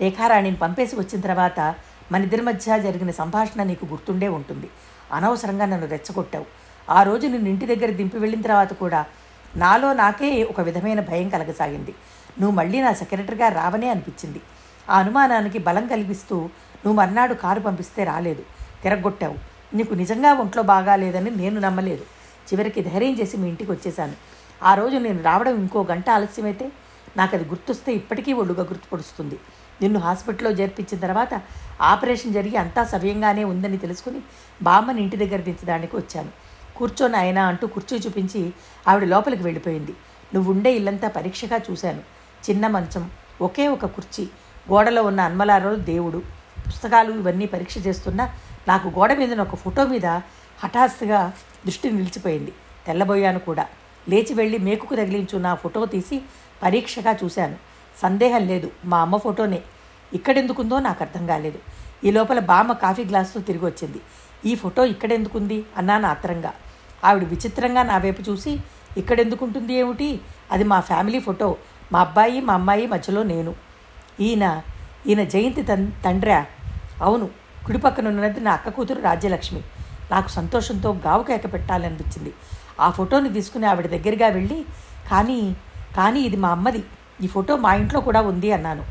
రేఖారాణిని 0.00 0.56
పంపేసి 0.56 0.96
వచ్చిన 0.96 1.20
తర్వాత 1.20 1.74
మన 2.12 2.22
ఇద్దరి 2.22 2.42
మధ్య 2.42 2.82
జరిగిన 2.82 3.10
సంభాషణ 3.10 3.62
నీకు 3.62 3.86
గుర్తుండే 3.86 4.28
ఉంటుంది. 4.28 4.68
అనవసరంగా 5.12 5.66
నన్ను 5.66 5.86
రెచ్చగొట్టావు. 5.86 6.46
ఆ 6.90 7.02
రోజు 7.02 7.26
నిన్ను 7.26 7.48
ఇంటి 7.48 7.66
దగ్గర 7.66 7.90
దింపి 7.90 8.18
వెళ్ళిన 8.18 8.42
తర్వాత 8.42 8.72
కూడా 8.72 9.04
నాలో 9.56 9.92
నాకే 9.92 10.42
ఒక 10.42 10.60
విధమైన 10.60 11.00
భయం 11.00 11.28
కలగసాగింది. 11.28 11.94
నువ్వు 12.40 12.56
మళ్ళీ 12.56 12.80
నా 12.80 12.92
సెక్రటరీగా 12.92 13.48
రావనే 13.48 13.88
అనిపించింది. 13.88 14.40
ఆ 14.90 14.98
అనుమానానికి 14.98 15.58
బలం 15.58 15.86
కల్పిస్తూ 15.86 16.36
నువ్వు 16.84 16.92
మర్నాడు 16.92 17.34
కారు 17.34 17.60
పంపిస్తే 17.60 18.04
రాలేదు. 18.04 18.42
తిరగొట్టావు. 18.82 19.34
నీకు 19.76 19.94
నిజంగా 19.94 20.32
ఒంట్లో 20.32 20.62
బాగాలేదని 20.62 21.30
నేను 21.30 21.60
నమ్మలేదు. 21.60 22.02
చివరికి 22.52 22.82
ధైర్యం 22.82 23.12
చేసి 23.12 23.36
మీ 23.36 23.48
ఇంటికి 23.48 23.70
వచ్చేశాను. 23.70 24.35
ఆ 24.62 24.74
రోజు 24.74 24.96
నేను 24.96 25.22
రావడం 25.22 25.54
ఇంకో 25.60 25.82
గంట 25.82 26.10
ఆలస్యమైతే 26.10 26.72
నాకు 27.16 27.36
అది 27.36 27.44
గుర్తొస్తే 27.44 27.92
ఇప్పటికీ 27.92 28.32
ఒళ్ళుగా 28.32 28.62
గుర్తుపడుస్తుంది. 28.62 29.38
నిన్ను 29.82 30.00
హాస్పిటల్లో 30.00 30.50
చేర్పించిన 30.50 31.00
తర్వాత 31.00 31.42
ఆపరేషన్ 31.80 32.32
జరిగి 32.32 32.56
అంతా 32.56 32.84
సవ్యంగానే 32.84 33.44
ఉందని 33.44 33.78
తెలుసుకుని 33.78 34.20
బామ్మని 34.62 35.02
ఇంటి 35.02 35.16
దగ్గర 35.16 35.36
దించడానికి 35.36 35.96
వచ్చాను. 35.96 36.28
కూర్చొని 36.76 37.16
ఆయన 37.16 37.38
అంటూ 37.38 37.66
కుర్చీ 37.66 37.98
చూపించి 37.98 38.52
ఆవిడ 38.88 39.04
లోపలికి 39.04 39.42
వెళ్ళిపోయింది. 39.42 39.94
నువ్వు 40.34 40.52
ఉండే 40.52 40.74
ఇల్లంతా 40.74 41.08
పరీక్షగా 41.08 41.60
చూశాను. 41.70 41.98
చిన్న 42.50 42.66
మంచం 42.66 43.10
ఒకే 43.40 43.68
ఒక 43.68 43.86
కుర్చీ 43.86 44.28
గోడలో 44.70 45.02
ఉన్న 45.02 45.20
అన్మలారో 45.20 45.74
దేవుడు. 45.74 46.22
పుస్తకాలు 46.66 47.12
ఇవన్నీ 47.12 47.46
పరీక్ష 47.46 47.78
చేస్తున్నా 47.78 48.34
నాకు 48.68 48.88
గోడ 48.88 49.12
మీద 49.12 49.40
ఒక 49.40 49.54
ఫోటో 49.54 49.86
మీద 49.86 50.06
హఠాత్తుగా 50.64 51.32
దృష్టి 51.66 51.90
నిలిచిపోయింది. 51.90 52.52
తెల్లబోయాను 52.86 53.38
కూడా. 53.38 53.66
లేచి 54.08 54.34
వెళ్ళి 54.34 54.58
మేకుకు 54.58 54.94
తగిలించు 54.96 55.38
నా 55.38 55.54
ఫోటో 55.54 55.86
తీసి 55.86 56.22
పరీక్షగా 56.62 57.18
చూశాను. 57.24 57.56
సందేహం 58.02 58.46
లేదు. 58.46 58.70
మా 58.84 59.00
అమ్మ 59.00 59.16
ఫోటోనే. 59.16 59.62
ఇక్కడెందుకుందో 60.14 60.78
నాకు 60.78 61.02
అర్థం 61.04 61.26
కాలేదు. 61.26 61.58
ఈ 62.04 62.10
లోపల 62.10 62.38
బామ్మ 62.38 62.72
కాఫీ 62.72 63.04
గ్లాసుతో 63.04 63.40
తిరిగి 63.40 63.64
వచ్చింది. 63.64 64.00
ఈ 64.44 64.54
ఫోటో 64.54 64.84
ఇక్కడెందుకుంది? 64.84 65.64
అన్నాను 65.76 66.06
ఆత్రంగా. 66.08 66.52
ఆవిడ 67.04 67.24
విచిత్రంగా 67.24 67.82
నా 67.82 67.98
వైపు 67.98 68.30
చూసి 68.30 68.60
ఇక్కడెందుకుంటుంది 68.96 69.74
ఏమిటి? 69.74 70.20
అది 70.50 70.64
మా 70.64 70.80
ఫ్యామిలీ 70.80 71.20
ఫోటో. 71.20 71.56
మా 71.92 72.00
అబ్బాయి 72.00 72.40
మా 72.40 72.54
అమ్మాయి 72.54 72.86
మధ్యలో 72.86 73.22
నేను. 73.22 73.54
ఈయన 74.20 74.62
ఈయన 75.06 75.24
జయంతి 75.24 75.62
తన్ 75.62 75.92
తండ్రా? 76.04 76.46
అవును. 77.02 77.30
కుడి 77.66 77.78
పక్కన 77.78 78.08
ఉన్నది 78.08 78.40
నా 78.40 78.52
అక్క 78.52 78.68
కూతురు 78.68 79.00
రాజ్యలక్ష్మి. 79.00 79.62
నాకు 80.10 80.28
సంతోషంతో 80.28 80.92
గావుకేక 81.06 81.52
పెట్టాలనిపించింది 81.52 82.34
ఆ 82.80 82.90
ఫోటోని 82.90 83.32
తీసుకుని 83.32 83.66
ఆవిడ 83.66 83.86
దగ్గరగా 83.86 84.28
వెళ్ళి 84.28 84.64
కానీ 85.10 85.56
కానీ 85.96 86.20
ఇది 86.20 86.36
మా 86.36 86.50
అమ్మది. 86.50 86.82
ఈ 87.20 87.26
ఫోటో 87.26 87.56
మా 87.56 87.74
ఇంట్లో 87.74 88.00
కూడా 88.00 88.20
ఉంది 88.20 88.52
అన్నాను. 88.52 88.84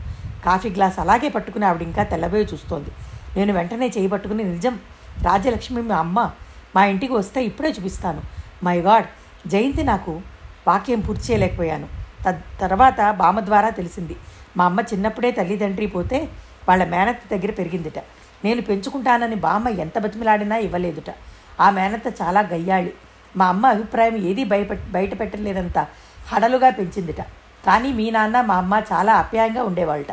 కాఫీ 0.45 0.69
గ్లాస్ 0.69 0.99
అలాగే 0.99 1.29
పట్టుకుని 1.29 1.65
ఆవిడ 1.65 1.81
ఇంకా 1.81 2.03
తెల్లబోయి 2.03 2.47
చూస్తోంది. 2.53 2.91
నేను 3.37 3.53
వెంటనే 3.53 3.87
చేయబట్టుకుని 3.87 4.43
నిజం 4.43 4.79
రాజ్యలక్ష్మి 5.21 5.81
మా 5.81 5.95
అమ్మ 5.95 6.31
మా 6.75 6.85
ఇంటికి 6.85 7.13
వస్తే 7.13 7.45
ఇప్పుడే 7.45 7.69
చూపిస్తాను. 7.69 8.21
మై 8.63 8.77
గాడ్ 8.81 9.05
జయంతి 9.49 9.83
నాకు 9.83 10.21
వాక్యం 10.67 10.99
పూర్తి 10.99 11.23
చేయలేకపోయాను. 11.31 11.87
తద్ 12.25 12.41
తర్వాత 12.61 13.11
బామ్మ 13.11 13.39
ద్వారా 13.39 13.69
తెలిసింది. 13.69 14.15
మా 14.57 14.65
అమ్మ 14.65 14.79
చిన్నప్పుడే 14.81 15.31
తల్లిదండ్రి 15.31 15.87
పోతే 15.87 16.29
వాళ్ళ 16.69 16.83
మేనత్త 16.83 17.21
దగ్గర 17.31 17.51
పెరిగిందిట. 17.51 17.99
నేను 18.45 18.61
పెంచుకుంటానని 18.61 19.35
బామ్మ 19.35 19.67
ఎంత 19.67 19.99
బతిమిలాడినా 19.99 20.57
ఇవ్వలేదుట. 20.57 21.11
ఆ 21.59 21.69
మేనత్త 21.69 22.21
చాలా 22.21 22.41
గయ్యాళి. 22.41 22.93
మా 23.37 23.45
అమ్మ 23.45 23.65
అభిప్రాయం 23.67 24.15
ఏదీ 24.17 24.43
బయట 24.43 24.73
బయట 24.91 25.19
పెట్టలేదంత 25.19 25.79
హడలుగా 26.27 26.69
పెంచిందిట. 26.69 27.21
కానీ 27.65 27.93
మీ 27.93 28.11
నాన్న 28.11 28.41
మా 28.41 28.55
అమ్మ 28.55 28.81
చాలా 28.93 29.13
ఆప్యాయంగా 29.15 29.63
ఉండేవాళ్ళట. 29.63 30.11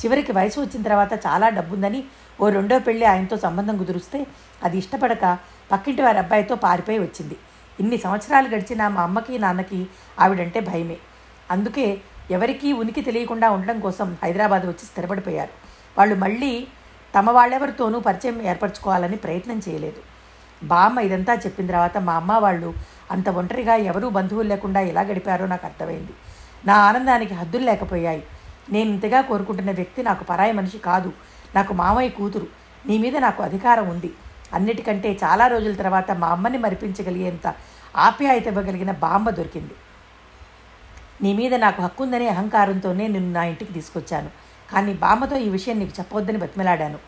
చివరికి 0.00 0.32
వయసు 0.32 0.60
వచ్చిన 0.60 0.82
తర్వాత 0.82 1.12
చాలా 1.26 1.48
డబ్బుందని 1.48 2.04
ఓ 2.40 2.48
రెండో 2.48 2.78
పెళ్ళి 2.78 3.04
ఆయనతో 3.04 3.36
సంబంధం 3.36 3.78
కుదురుస్తే 3.78 4.26
అది 4.64 4.78
ఇష్టపడక 4.78 5.38
పక్కింటి 5.72 6.02
వారి 6.02 6.18
అబ్బాయితో 6.18 6.54
పారిపోయి 6.54 6.98
వచ్చింది. 6.98 7.36
ఇన్ని 7.80 7.98
సంవత్సరాలు 7.98 8.48
గడిచినా 8.48 8.88
మా 8.88 9.02
అమ్మకి 9.02 9.38
నాన్నకి 9.38 9.86
ఆవిడంటే 10.18 10.60
భయమే. 10.60 10.96
అందుకే 11.50 12.00
ఎవరికీ 12.30 12.72
ఉనికి 12.72 13.02
తెలియకుండా 13.02 13.50
ఉండడం 13.50 13.80
కోసం 13.80 14.16
హైదరాబాద్ 14.22 14.62
వచ్చి 14.62 14.84
స్థిరపడిపోయారు. 14.86 15.54
వాళ్ళు 15.98 16.14
మళ్ళీ 16.14 16.66
తమ 17.18 17.30
వాళ్ళెవరితోనూ 17.30 18.00
పరిచయం 18.00 18.42
ఏర్పరచుకోవాలని 18.42 19.16
ప్రయత్నం 19.16 19.60
చేయలేదు. 19.68 20.09
బామ్మ 20.62 21.00
ఇదంతా 21.00 21.34
చెప్పిన 21.34 21.66
తర్వాత 21.66 21.98
మా 21.98 22.14
అమ్మ 22.14 22.32
వాళ్ళు 22.32 22.74
అంత 23.10 23.28
ఒంటరిగా 23.28 23.74
ఎవరూ 23.74 24.08
బంధువులు 24.08 24.48
లేకుండా 24.48 24.80
ఎలా 24.80 25.00
గడిపారో 25.00 25.46
నాకు 25.46 25.66
అర్థమైంది. 25.66 26.12
నా 26.66 26.74
ఆనందానికి 26.74 27.34
హద్దులు 27.34 27.64
లేకపోయాయి. 27.64 28.22
నేను 28.70 28.90
ఇంతగా 28.90 29.20
కోరుకుంటున్న 29.20 29.70
వ్యక్తి 29.70 30.02
నాకు 30.02 30.24
పరాయి 30.24 30.52
మనిషి 30.52 30.78
కాదు. 30.78 31.12
నాకు 31.54 31.74
మామయ్య 31.74 32.08
కూతురు. 32.08 32.46
నీ 32.86 32.98
మీద 32.98 33.16
నాకు 33.16 33.42
అధికారం 33.42 33.88
ఉంది. 33.88 34.12
అన్నిటికంటే 34.54 35.18
చాలా 35.24 35.46
రోజుల 35.46 35.74
తర్వాత 35.74 36.10
మా 36.10 36.28
అమ్మని 36.28 36.58
మరిపించగలిగేంత 36.58 37.54
ఆప్యాయత 37.96 38.46
ఇవ్వగలిగిన 38.46 38.90
బామ్మ 38.90 39.30
దొరికింది. 39.30 39.72
నీ 41.22 41.34
మీద 41.34 41.54
నాకు 41.54 41.82
హక్కు 41.82 42.04
ఉందనే 42.04 42.28
అహంకారంతోనే 42.28 43.06
నిన్ను 43.06 43.32
నా 43.32 43.44
ఇంటికి 43.44 43.72
తీసుకొచ్చాను. 43.72 44.30
కానీ 44.72 44.94
బామ్మతో 44.94 45.36
ఈ 45.36 45.48
విషయం 45.48 45.78
నీకు 45.78 45.92
చెప్పవద్దని 45.98 46.38
బతిమలాడాను. 46.38 46.98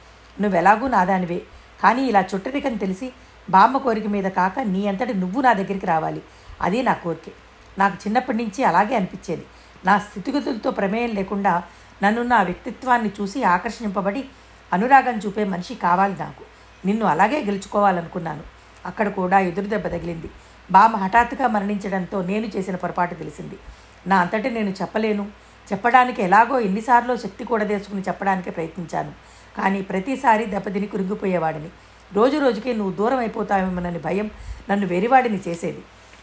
నువ్వు 0.40 0.58
ఎలాగూ 0.58 0.88
నాదానివే. 0.88 1.42
కానీ 1.82 2.02
ఇలా 2.02 2.24
చుట్టరికని 2.34 2.78
తెలిసి 2.78 3.12
బామ్మ 3.50 3.76
కోరిక 3.76 4.06
మీద 4.06 4.24
కాక 4.24 4.60
నీ 4.60 4.86
అంతటి 4.86 5.14
నువ్వు 5.14 5.42
నా 5.42 5.52
దగ్గరికి 5.52 5.86
రావాలి. 5.86 6.22
అది 6.60 6.82
నా 6.82 6.92
కోరికే. 6.92 7.32
నాకు 7.78 7.94
చిన్నప్పటి 7.94 8.38
నుంచి 8.38 8.64
అలాగే 8.64 8.96
అనిపించేది. 8.96 9.44
నా 9.84 9.98
స్థితిగతులతో 9.98 10.70
ప్రమేయం 10.70 11.10
లేకుండా 11.10 11.62
నన్ను 12.02 12.22
నా 12.22 12.42
వ్యక్తిత్వాన్ని 12.42 13.10
చూసి 13.20 13.42
ఆకర్షింపబడి 13.42 14.24
అనురాగం 14.72 15.18
చూపే 15.18 15.44
మనిషి 15.44 15.74
కావాలి 15.74 16.16
నాకు. 16.20 16.44
నిన్ను 16.86 17.06
అలాగే 17.06 17.44
గెలుచుకోవాలనుకున్నాను. 17.44 18.42
అక్కడ 18.86 19.08
కూడా 19.08 19.38
ఎదురు 19.38 19.66
దెబ్బ 19.66 19.86
తగిలింది. 19.86 20.30
బామ్మ 20.70 20.96
హఠాత్తుగా 20.96 21.46
మరణించడంతో 21.46 22.22
నేను 22.22 22.46
చేసిన 22.46 22.76
పొరపాటు 22.76 23.14
తెలిసింది. 23.14 23.58
నా 24.06 24.20
అంతటి 24.20 24.50
నేను 24.50 24.70
చెప్పలేను. 24.70 25.26
చెప్పడానికి 25.72 26.22
ఎలాగో 26.22 26.60
ఎన్నిసార్లు 26.60 27.16
శక్తి 27.16 27.44
కూడా 27.44 27.64
తెచ్చుకుని 27.64 28.02
చెప్పడానికి 28.02 28.50
ప్రయత్నించాను. 28.50 29.12
కానీ 29.58 29.82
ప్రతిసారి 29.82 30.46
దెబ్బతిని 30.46 30.86
కురిగిపోయేవాడిని. 30.86 31.68
రోజు 32.14 32.38
రోజుకి 32.38 32.74
నువ్వు 32.74 32.92
దూరం 32.92 33.18
అయిపోతావేమోనని 33.18 33.98
భయం 33.98 34.30
నన్ను 34.70 34.86
వెరివాడిని 34.86 35.40
చేసేది. 35.48 35.82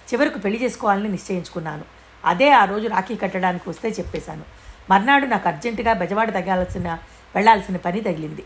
చివరకు 0.09 0.39
పెళ్ళి 0.39 0.63
చేసుకోవాలని 0.63 1.09
నిశ్చయించుకున్నాను. 1.09 1.83
అదే 2.25 2.51
ఆ 2.51 2.65
రోజు 2.65 2.87
రాఖీ 2.87 3.15
కట్టడానికి 3.15 3.69
వస్తే 3.69 3.89
చెప్పేశాను. 3.89 4.43
మర్నాడు 4.89 5.25
నాకు 5.25 5.47
అర్జెంటుగా 5.47 5.93
బెజవాడ 5.93 6.33
తగ్గాల్సిన 6.33 6.97
వెళ్ళాల్సిన 7.35 7.77
పని 7.77 8.01
తగిలింది. 8.01 8.43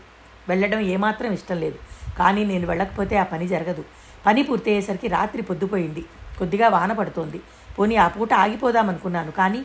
వెళ్ళడం 0.48 0.80
ఏమాత్రం 0.80 1.32
ఇష్టం 1.32 1.56
లేదు. 1.56 1.78
కానీ 2.18 2.44
నేను 2.44 2.66
వెళ్ళకపోతే 2.66 3.16
ఆ 3.16 3.24
పని 3.24 3.48
జరగదు. 3.48 3.84
పని 4.26 4.42
పూర్తయ్యేసరికి 4.42 5.08
రాత్రి 5.08 5.42
పొద్దుపోయింది. 5.42 6.04
కొద్దిగా 6.38 6.68
వాన 6.68 6.92
పడుతోంది. 6.92 7.40
పోనీ 7.78 7.96
ఆ 7.96 8.08
పూట 8.08 8.32
ఆగిపోదామనుకున్నాను 8.34 9.30
కానీ 9.30 9.62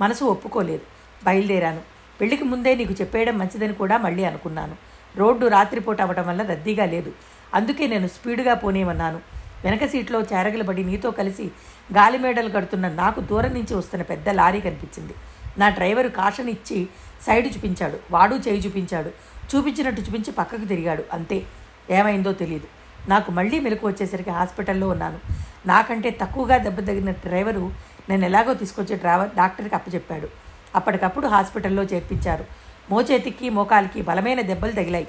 మనసు 0.00 0.24
ఒప్పుకోలేదు. 0.24 0.82
బయలుదేరాను. 1.24 1.80
పెళ్ళికి 2.20 2.44
ముందే 2.44 2.74
నీకు 2.74 2.92
చెప్పేయడం 2.92 3.38
మంచిదని 3.38 3.74
కూడా 3.74 3.96
మళ్ళీ 3.96 4.24
అనుకున్నాను. 4.24 4.91
రోడ్డు 5.16 5.46
రాత్రిపూట 5.46 6.00
అవ్వడం 6.00 6.26
వల్ల 6.26 6.42
రద్దీగా 6.42 6.84
లేదు. 6.84 7.12
అందుకే 7.54 7.86
నేను 7.86 8.08
స్పీడ్గా 8.08 8.54
పోనేమన్నాను 8.54 9.20
వెనక 9.64 9.84
సీట్లో 9.84 10.20
చేరగలబడి 10.20 10.84
నీతో 10.84 11.10
కలిసి 11.10 11.44
గాలిమేడలు 11.92 12.48
కడుతున్న 12.48 12.88
నాకు 12.88 13.20
దూరం 13.20 13.54
నుంచి 13.54 13.74
వస్తున్న 13.74 14.02
పెద్ద 14.02 14.28
లారీ 14.28 14.60
కనిపించింది. 14.60 15.14
నా 15.58 15.68
డ్రైవరు 15.68 16.08
కాషన్ 16.08 16.48
ఇచ్చి 16.48 16.88
సైడ్ 17.26 17.56
చూపించాడు. 17.56 17.98
వాడు 18.10 18.34
చేయి 18.34 18.60
చూపించాడు. 18.60 19.10
చూపించినట్టు 19.56 20.00
చూపించి 20.00 20.32
పక్కకు 20.32 20.64
తిరిగాడు. 20.64 21.04
అంతే. 21.12 21.42
ఏమైందో 21.90 22.32
తెలియదు 22.32 22.66
నాకు 23.08 23.30
మళ్ళీ 23.30 23.60
మెలకు 23.60 23.86
వచ్చేసరికి 23.86 24.30
హాస్పిటల్లో 24.30 24.88
ఉన్నాను. 24.88 25.18
నాకంటే 25.66 26.10
తక్కువగా 26.10 26.58
దెబ్బ 26.58 26.80
తగిన 26.80 27.10
డ్రైవరు 27.10 27.70
నేను 28.08 28.24
ఎలాగో 28.24 28.54
తీసుకొచ్చే 28.54 28.96
డ్రైవర్ 28.96 29.28
డాక్టర్కి 29.28 29.74
అప్పచెప్పాడు. 29.74 30.28
అప్పటికప్పుడు 30.74 31.26
హాస్పిటల్లో 31.26 31.82
చేర్పించారు. 31.82 32.44
మోచేతికి 32.90 33.50
మోకాలికి 33.50 34.02
బలమైన 34.02 34.40
దెబ్బలు 34.40 34.72
తగిలాయి. 34.72 35.08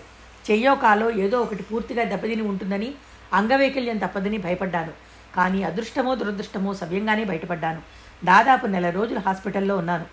చెయ్యో 0.52 0.76
కాలో 0.76 1.12
ఏదో 1.12 1.40
ఒకటి 1.40 1.64
పూర్తిగా 1.64 2.04
దెబ్బతిని 2.04 2.42
ఉంటుందని 2.42 2.92
అంగవైకల్యం 3.34 3.98
తప్పదని 3.98 4.38
భయపడ్డాను. 4.38 4.92
కానీ 5.36 5.64
అదృష్టమో 5.64 6.16
దురదృష్టమో 6.16 6.74
సవ్యంగానే 6.74 7.24
బయటపడ్డాను. 7.24 7.82
దాదాపు 8.26 8.68
నెల 8.68 8.90
రోజులు 8.90 9.20
హాస్పిటల్లో 9.20 9.78
ఉన్నాను. 9.78 10.06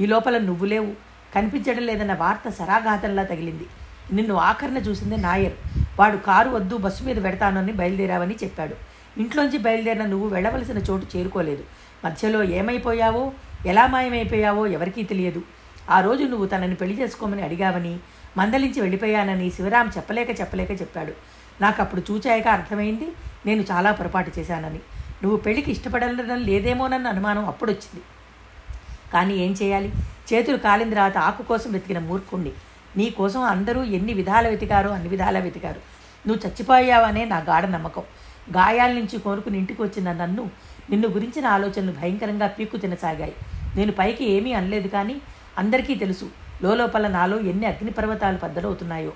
ఈ 0.00 0.06
లోపల 0.06 0.38
నువ్వు 0.38 0.66
లేవు. 0.66 0.92
కనిపించడం 1.34 1.82
లేదన్న 1.82 2.14
వార్త 2.14 2.48
సరాఘాతంలా 2.48 3.22
తగిలింది. 3.22 3.66
నిన్ను 4.12 4.34
ఆఖరణ 4.34 4.76
చూసింది 4.76 5.16
నాయర్. 5.16 5.52
వాడు 5.98 6.16
కారు 6.16 6.50
వద్దు 6.50 6.76
బస్సు 6.76 7.04
మీద 7.04 7.24
పెడతానని 7.24 7.72
బయలుదేరావని 7.72 8.34
చెప్పాడు. 8.34 8.74
ఇంట్లోంచి 9.20 9.58
బయలుదేరిన 9.58 10.04
నువ్వు 10.04 10.28
వెళ్ళవలసిన 10.28 10.78
చోటు 10.78 11.16
చేరుకోలేదు. 11.16 11.64
మధ్యలో 12.04 12.42
ఏమైపోయావో 12.42 13.32
ఎలా 13.66 13.86
మాయమైపోయావో 13.86 14.66
ఎవరికీ 14.66 15.02
తెలియదు. 15.02 15.42
ఆ 15.90 16.00
రోజు 16.00 16.24
నువ్వు 16.24 16.46
తనని 16.46 16.74
పెళ్ళి 16.74 17.02
చేసుకోమని 17.02 17.42
అడిగావని 17.42 17.94
మందలించి 18.36 18.80
వెళ్ళిపోయానని 18.80 19.50
శివరాం 19.50 19.88
చెప్పలేక 19.96 20.40
చెప్పలేక 20.40 20.70
చెప్పాడు. 20.80 21.12
నాకు 21.60 21.82
అప్పుడు 21.82 22.02
చూచాయక 22.10 22.48
అర్థమైంది 22.48 23.08
నేను 23.46 23.62
చాలా 23.70 23.92
పొరపాటు 23.92 24.30
చేశానని. 24.38 24.80
నువ్వు 25.22 25.36
పెళ్ళికి 25.36 25.70
ఇష్టపడడం 25.70 26.36
లేదేమోనన్న 26.36 27.06
అనుమానం 27.06 27.46
అప్పుడొచ్చింది. 27.46 28.02
కానీ 29.12 29.34
ఏం 29.34 29.52
చేయాలి? 29.62 29.92
చేతులు 30.32 30.56
కాలిన 30.56 30.90
తర్వాత 30.90 31.18
ఆకు 31.18 31.42
కోసం 31.42 31.72
వెతికిన 31.72 31.98
మూర్ఖుణ్ణి. 31.98 32.52
నీ 32.96 33.10
కోసం 33.10 33.42
అందరూ 33.42 33.84
ఎన్ని 33.84 34.12
విధాల 34.12 34.48
వెతికారో 34.48 34.90
అన్ని 34.90 35.08
విధాల 35.08 35.38
వెతికారు. 35.38 35.80
నువ్వు 36.26 36.48
చచ్చిపోయావనే 36.48 37.24
నా 37.24 37.38
గాఢ 37.38 37.66
నమ్మకం. 37.66 38.02
గాయాల 38.56 38.92
నుంచి 38.92 39.18
కోరుకుని 39.18 39.58
ఇంటికి 39.58 39.82
వచ్చిన 39.82 40.12
నన్ను 40.12 40.50
నిన్ను 40.90 41.08
గురించిన 41.08 41.46
ఆలోచనలు 41.46 41.92
భయంకరంగా 41.92 42.46
పీక్కు 42.46 42.76
తినసాగాయి 42.76 43.34
నేను 43.76 43.92
పైకి 43.92 44.24
ఏమీ 44.30 44.52
అనలేదు 44.52 44.88
కానీ 44.88 45.16
అందరికీ 45.58 45.94
తెలుసు. 45.94 46.30
లోపల 46.62 47.06
నాలో 47.06 47.40
ఎన్ని 47.40 47.66
అగ్నిపర్వతాలు 47.66 48.36
పద్దలవుతున్నాయో. 48.36 49.12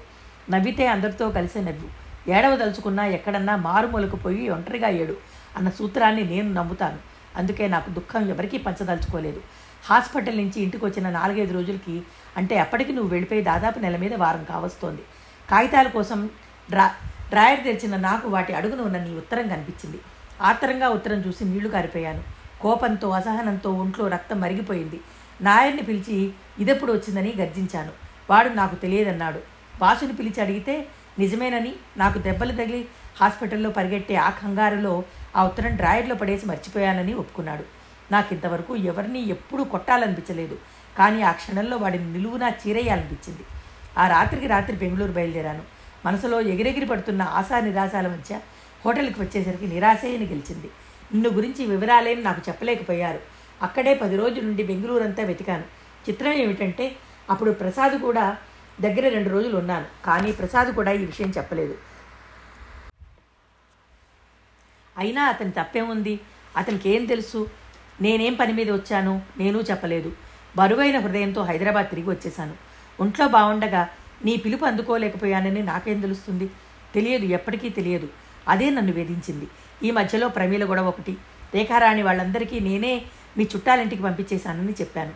నవ్వితే 0.50 0.86
అందరితో 0.86 1.30
కలిసే 1.30 1.60
నవ్వు. 1.60 2.04
ఏడవదలుచుకున్నా 2.30 3.06
ఎక్కడన్నా 3.06 3.56
మారుమూలకు 3.56 4.16
పోయి 4.16 4.48
ఒంటరిగా 4.48 4.88
ఏడు 4.88 5.16
అన్న 5.56 5.70
సూత్రాన్ని 5.70 6.24
నేను 6.24 6.52
నమ్ముతాను. 6.52 6.98
అందుకే 7.36 7.68
నాకు 7.68 7.90
దుఃఖం 7.90 8.28
ఎవరికీ 8.28 8.58
పంచదలుచుకోలేదు. 8.58 9.40
హాస్పిటల్ 9.84 10.36
నుంచి 10.36 10.62
ఇంటికి 10.62 10.84
వచ్చిన 10.84 11.10
నాలుగైదు 11.10 11.54
రోజులకి 11.54 12.02
అంటే 12.36 12.58
అప్పటికి 12.58 12.92
నువ్వు 12.92 13.10
వెళ్ళిపోయి 13.10 13.42
దాదాపు 13.42 13.78
నెల 13.78 13.96
మీద 13.96 14.14
వారం 14.14 14.44
కావస్తోంది. 14.44 15.02
కాగితాల 15.50 15.88
కోసం 15.88 16.30
డ్రా 16.70 16.94
డ్రాయర్ 17.28 17.64
తెరిచిన 17.64 17.96
నాకు 17.96 18.28
వాటి 18.28 18.54
అడుగున 18.54 18.80
ఉన్న 18.80 18.98
నీ 18.98 19.16
ఉత్తరం 19.16 19.48
కనిపించింది. 19.48 20.00
ఆత్తరంగా 20.42 20.88
ఉత్తరం 20.88 21.18
చూసి 21.18 21.44
నీళ్ళు 21.44 21.68
కారిపోయాను. 21.68 22.22
కోపంతో 22.60 23.10
అసహనంతో 23.10 23.70
ఒంట్లో 23.70 24.08
రక్తం 24.08 24.40
మరిగిపోయింది. 24.40 25.00
నాయర్ని 25.40 25.82
పిలిచి 25.82 26.32
ఇదెప్పుడు 26.58 26.92
వచ్చిందని 26.92 27.34
గర్జించాను. 27.38 27.92
వాడు 28.30 28.48
నాకు 28.48 28.74
తెలియదన్నాడు. 28.74 29.40
వాసుని 29.82 30.12
పిలిచి 30.12 30.40
అడిగితే 30.40 30.86
నిజమేనని 31.18 31.72
నాకు 31.96 32.18
దెబ్బలు 32.18 32.52
తగిలి 32.52 32.88
హాస్పిటల్లో 33.20 33.70
పరిగెట్టే 33.70 34.14
ఆ 34.14 34.30
కంగారులో 34.30 35.02
ఆ 35.36 35.44
ఉత్తరం 35.44 35.76
డ్రాయర్లో 35.76 36.14
పడేసి 36.14 36.46
మర్చిపోయానని 36.46 37.14
ఒప్పుకున్నాడు. 37.14 37.64
నాకు 38.12 38.34
ఇంతవరకు 38.34 38.76
ఎవరిని 38.76 39.28
ఎప్పుడూ 39.28 39.64
కొట్టాలనిపించలేదు. 39.64 40.58
కానీ 40.98 41.22
ఆ 41.22 41.32
క్షణంలో 41.32 41.76
వాడిని 41.76 42.12
నిలువునా 42.12 42.48
చీరేయాలనిపించింది. 42.48 43.42
ఆ 43.98 44.08
రాత్రికి 44.08 44.46
రాత్రి 44.46 44.76
బెంగళూరు 44.76 45.12
బయలుదేరాను. 45.12 45.62
మనసులో 46.06 46.40
ఎగిరెగిరి 46.40 46.86
పడుతున్న 46.86 47.22
ఆశా 47.22 47.60
నిరాశాల 47.60 48.08
మధ్య 48.08 48.40
హోటల్కి 48.84 49.20
వచ్చేసరికి 49.20 49.66
నిరాశయని 49.66 50.24
గెలిచింది. 50.26 50.70
నిన్ను 51.12 51.30
గురించి 51.30 51.66
వివరాలేని 51.66 52.22
నాకు 52.22 52.42
చెప్పలేకపోయారు. 52.48 53.33
అక్కడే 53.64 53.94
పది 53.94 54.16
రోజుల 54.16 54.44
నుండి 54.44 54.62
బెంగళూరు 54.62 55.04
అంతా 55.04 55.22
వెతికాను. 55.22 55.62
చిత్రం 56.08 56.32
ఏమిటంటే 56.32 56.96
అప్పుడు 57.30 57.50
ప్రసాద్ 57.50 57.98
కూడా 57.98 58.36
దగ్గర 58.80 59.08
రెండు 59.08 59.28
రోజులు 59.28 59.56
ఉన్నాను 59.56 59.86
కానీ 60.04 60.32
ప్రసాద్ 60.32 60.74
కూడా 60.74 60.90
ఈ 60.90 61.04
విషయం 61.04 61.32
చెప్పలేదు. 61.36 61.78
అయినా 64.98 65.24
అతని 65.24 65.50
తప్పేముంది? 65.50 66.20
అతనికి 66.56 66.90
ఏం 66.90 67.04
తెలుసు? 67.04 67.50
నేనేం 68.00 68.34
పని 68.34 68.52
మీద 68.52 68.70
వచ్చాను? 68.70 69.22
నేను 69.38 69.58
చెప్పలేదు. 69.58 70.12
బరువైన 70.56 70.98
హృదయంతో 70.98 71.42
హైదరాబాద్ 71.42 71.90
తిరిగి 71.90 72.10
వచ్చేశాను. 72.10 72.54
ఒంట్లో 73.00 73.28
బాగుండగా 73.28 73.88
నీ 74.24 74.36
పిలుపు 74.36 74.64
అందుకోలేకపోయానని 74.64 75.62
నాకేం 75.62 76.00
తెలుస్తుంది? 76.00 76.50
తెలియదు 76.94 77.24
ఎప్పటికీ 77.24 77.68
తెలియదు. 77.68 78.08
అదే 78.48 78.70
నన్ను 78.70 78.92
వేధించింది. 78.92 79.48
ఈ 79.82 79.90
మధ్యలో 79.90 80.28
ప్రమీల 80.28 80.70
గొడవ 80.70 80.88
ఒకటి. 80.88 81.16
రేఖారాణి 81.54 82.02
వాళ్ళందరికీ 82.02 82.60
నేనే 82.60 83.02
మీ 83.36 83.48
చుట్టాలింటికి 83.56 84.02
పంపించేశానని 84.02 84.72
చెప్పాను. 84.72 85.10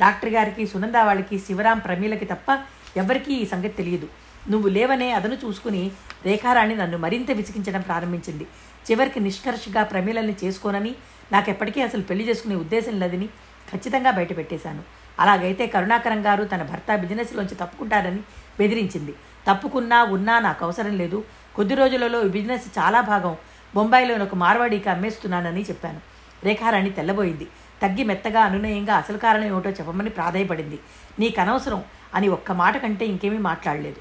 డాక్టర్ 0.00 0.30
గారికి 0.30 0.66
సునంద 0.66 0.96
వాళ్ళకి 0.96 1.38
శివరాం 1.38 1.78
ప్రమీలకి 1.78 2.24
తప్ప 2.24 2.58
ఎవ్వరికీ 2.96 3.32
ఈ 3.32 3.46
సంగతి 3.46 3.68
తెలియదు. 3.68 4.08
నువ్వు 4.50 4.68
లేవనే 4.68 5.12
అదను 5.12 5.36
చూసుకుని 5.44 5.90
రేఖారాణి 6.24 6.74
నన్ను 6.74 6.98
మరింత 6.98 7.30
విసిగించడం 7.30 7.80
ప్రారంభించింది. 7.80 8.46
చివరికి 8.90 9.20
నిష్కర్షగా 9.20 9.82
ప్రమీలని 9.82 10.36
చేసుకోనని 10.44 10.94
నాకెప్పటికీ 11.32 11.80
అసలు 11.82 12.02
పెళ్ళి 12.02 12.28
చేసుకునే 12.28 12.54
ఉద్దేశం 12.54 13.00
లేదని 13.00 13.26
ఖచ్చితంగా 13.72 14.10
బయటపెట్టేశాను. 14.10 14.82
అలాగైతే 15.20 15.66
కరుణాకరం 15.66 16.26
గారు 16.26 16.44
తన 16.44 16.62
భర్త 16.62 16.96
బిజినెస్లోంచి 16.96 17.54
తప్పుకుంటారని 17.54 18.22
బెదిరించింది. 18.58 19.14
తప్పుకున్నా 19.50 20.04
ఉన్నా 20.04 20.38
నాకు 20.38 20.64
అవసరం 20.64 20.98
లేదు. 20.98 21.24
కొద్ది 21.56 21.74
రోజులలో 21.74 22.24
ఈ 22.24 22.28
బిజినెస్ 22.28 22.78
చాలా 22.78 23.00
భాగం 23.00 23.36
బొంబాయిలోని 23.74 24.22
ఒక 24.22 24.34
మార్వాడీకి 24.34 24.90
అమ్మేస్తున్నానని 24.90 25.62
చెప్పాను. 25.62 26.00
రేఖారాణి 26.44 26.90
తెల్లబోయింది. 26.90 27.46
తగ్గి 27.84 28.04
మెత్తగా 28.10 28.40
అనునయంగా 28.48 28.94
అసలు 29.02 29.18
కారణం 29.26 29.46
ఏమిటో 29.50 29.70
చెప్పమని 29.78 30.10
ప్రాధాయపడింది. 30.18 30.78
నీకనవసరం 31.20 31.80
అని 32.18 32.28
ఒక్క 32.36 32.52
మాట 32.62 32.74
కంటే 32.82 33.04
ఇంకేమీ 33.12 33.38
మాట్లాడలేదు. 33.50 34.00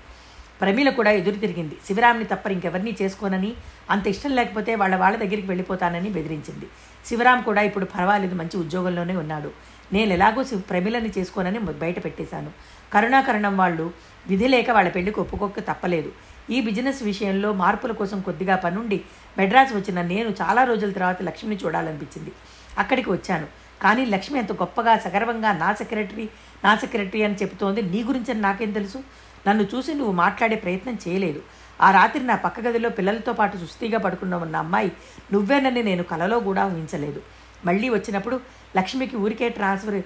ప్రమీల 0.61 0.89
కూడా 0.97 1.11
ఎదురు 1.19 1.37
తిరిగింది. 1.43 1.75
శివరామ్ని 1.87 2.25
తప్ప 2.31 2.47
ఇంకెవరినీ 2.55 2.91
చేసుకోనని 3.01 3.49
అంత 3.93 4.05
ఇష్టం 4.13 4.31
లేకపోతే 4.39 4.71
వాళ్ళ 4.81 4.95
వాళ్ళ 4.95 5.15
దగ్గరికి 5.23 5.47
వెళ్ళిపోతానని 5.51 6.09
బెదిరించింది. 6.17 6.67
శివరామ్ 7.07 7.41
కూడా 7.47 7.61
ఇప్పుడు 7.69 7.85
పర్వాలేదు 7.95 8.35
మంచి 8.41 8.55
ఉద్యోగంలోనే 8.63 9.15
ఉన్నాడు. 9.23 9.49
నేను 9.93 10.11
ఎలాగో 10.17 10.41
శివ 10.49 10.59
ప్రమిలని 10.69 11.09
చేసుకోనని 11.17 11.59
బయట 11.81 11.97
పెట్టేశాను. 12.05 12.51
కరుణాకరణం 12.93 13.55
వాళ్ళు 13.57 13.87
విధి 14.29 14.47
లేక 14.53 14.69
వాళ్ళ 14.77 14.89
పెళ్ళికి 14.89 15.19
ఒప్పుకోక 15.23 15.59
తప్పలేదు. 15.69 16.11
ఈ 16.55 16.57
బిజినెస్ 16.67 17.01
విషయంలో 17.09 17.49
మార్పుల 17.63 17.91
కోసం 17.99 18.19
కొద్దిగా 18.21 18.55
పనుండి 18.63 18.97
మెడ్రాస్ 19.37 19.73
వచ్చిన 19.75 19.99
నేను 20.13 20.29
చాలా 20.41 20.63
రోజుల 20.71 20.91
తర్వాత 20.91 21.19
లక్ష్మిని 21.29 21.57
చూడాలనిపించింది. 21.63 22.31
అక్కడికి 22.77 23.09
వచ్చాను. 23.11 23.47
కానీ 23.81 24.05
లక్ష్మి 24.05 24.39
ఎంత 24.39 24.51
గొప్పగా 24.51 24.97
సగర్వంగా 24.97 25.51
నా 25.51 25.73
సెక్రటరీ 25.73 26.29
నా 26.63 26.75
సెక్రటరీ 26.75 27.23
అని 27.23 27.35
చెబుతోంది. 27.35 27.81
నీ 27.81 28.03
గురించి 28.03 28.33
నాకేం 28.33 28.71
తెలుసు? 28.71 29.03
నన్ను 29.47 29.63
చూసి 29.63 29.93
నువ్వు 29.93 30.13
మాట్లాడే 30.13 30.55
ప్రయత్నం 30.55 30.97
చేయలేదు. 31.07 31.41
ఆ 31.81 31.91
రాత్రి 31.91 32.23
నా 32.23 32.35
పక్క 32.35 32.59
గదిలో 32.59 32.89
పిల్లలతో 32.89 33.33
పాటు 33.33 33.57
సుస్థిగా 33.57 33.99
పడుకున్న 33.99 34.35
ఉన్న 34.35 34.55
అమ్మాయి 34.55 34.91
నువ్వేనని 35.31 35.83
నేను 35.83 36.03
కలలో 36.03 36.39
కూడా 36.39 36.65
ఊహించలేదు. 36.65 37.21
మళ్ళీ 37.65 37.89
వచ్చినప్పుడు 37.89 38.39
లక్ష్మికి 38.77 39.17
ఊరికే 39.17 39.49
ట్రాన్స్ఫర్ 39.49 40.01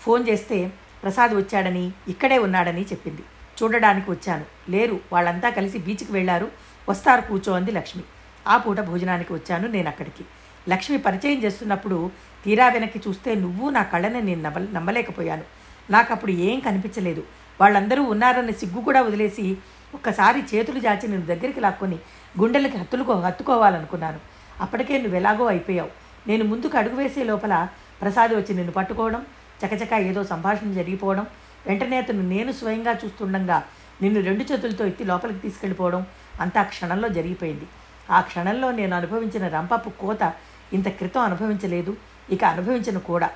ఫోన్ 0.00 0.28
చేస్తే 0.28 0.72
ప్రసాద్ 1.02 1.34
వచ్చాడని 1.34 1.92
ఇక్కడే 2.08 2.38
ఉన్నాడని 2.38 2.82
చెప్పింది. 2.82 3.22
చూడడానికి 3.62 4.10
వచ్చాను. 4.10 4.44
లేరు. 4.68 5.00
వాళ్ళంతా 5.12 5.50
కలిసి 5.50 5.78
బీచ్కి 5.78 6.12
వెళ్ళారు. 6.12 6.50
వస్తారు 6.88 7.20
కూర్చో 7.20 7.52
అంది 7.52 7.72
లక్ష్మి. 7.72 8.02
ఆ 8.46 8.56
పూట 8.56 8.80
భోజనానికి 8.80 9.32
వచ్చాను 9.32 9.68
నేను 9.68 9.88
అక్కడికి. 9.88 10.24
లక్ష్మి 10.68 10.98
పరిచయం 10.98 11.42
చేస్తున్నప్పుడు 11.42 12.10
తీరా 12.44 12.68
వెనక్కి 12.68 13.00
చూస్తే 13.08 13.34
నువ్వు 13.34 13.70
నా 13.70 13.82
కళ్ళని 13.82 14.22
నేను 14.22 14.42
నమ్మ 14.42 14.58
నమ్మలేకపోయాను. 14.58 15.44
నాకు 15.90 16.12
అప్పుడు 16.12 16.32
ఏం 16.48 16.60
కనిపించలేదు. 16.60 17.22
వాళ్ళందరూ 17.60 18.02
ఉన్నారన్న 18.02 18.50
సిగ్గు 18.50 18.80
కూడా 18.80 19.00
వదిలేసి 19.02 19.56
ఒక్కసారి 19.94 20.40
చేతులు 20.50 20.80
జాచి 20.80 21.08
నేను 21.08 21.26
దగ్గరికి 21.26 21.60
లాక్కొని 21.60 21.98
గుండెలకి 22.40 22.76
హత్తులుకో 22.76 23.14
హత్తుకోవాలనుకున్నాను. 23.20 24.20
అప్పటికే 24.60 24.98
నువ్వు 24.98 25.16
ఎలాగో 25.16 25.46
అయిపోయావు. 25.46 25.90
నేను 26.28 26.44
ముందుకు 26.44 26.78
అడుగు 26.78 26.96
వేసే 26.96 27.24
లోపల 27.24 27.54
ప్రసాద్ 28.00 28.32
వచ్చి 28.34 28.54
నిన్ను 28.54 28.72
పట్టుకోవడం 28.72 29.22
చకచక 29.60 29.92
ఏదో 29.92 30.24
సంభాషణ 30.24 30.72
జరిగిపోవడం 30.72 31.26
వెంటనే 31.66 31.96
అతను 31.96 32.22
నేను 32.28 32.52
స్వయంగా 32.52 32.92
చూస్తుండగా 32.92 33.58
నిన్ను 34.02 34.20
రెండు 34.20 34.44
చేతులతో 34.52 34.86
ఎత్తి 34.86 35.04
లోపలికి 35.04 35.38
తీసుకెళ్ళిపోవడం 35.38 36.06
అంతా 36.40 36.62
క్షణంలో 36.62 37.08
జరిగిపోయింది. 37.08 37.66
ఆ 38.10 38.20
క్షణంలో 38.20 38.70
నేను 38.70 38.96
అనుభవించిన 38.96 39.48
రంపపు 39.48 39.90
కోత 39.90 40.32
ఇంత 40.72 40.88
క్రితం 40.88 41.20
అనుభవించలేదు. 41.20 41.92
ఇక 42.30 42.44
అనుభవించను 42.44 43.00
కూడా. 43.00 43.30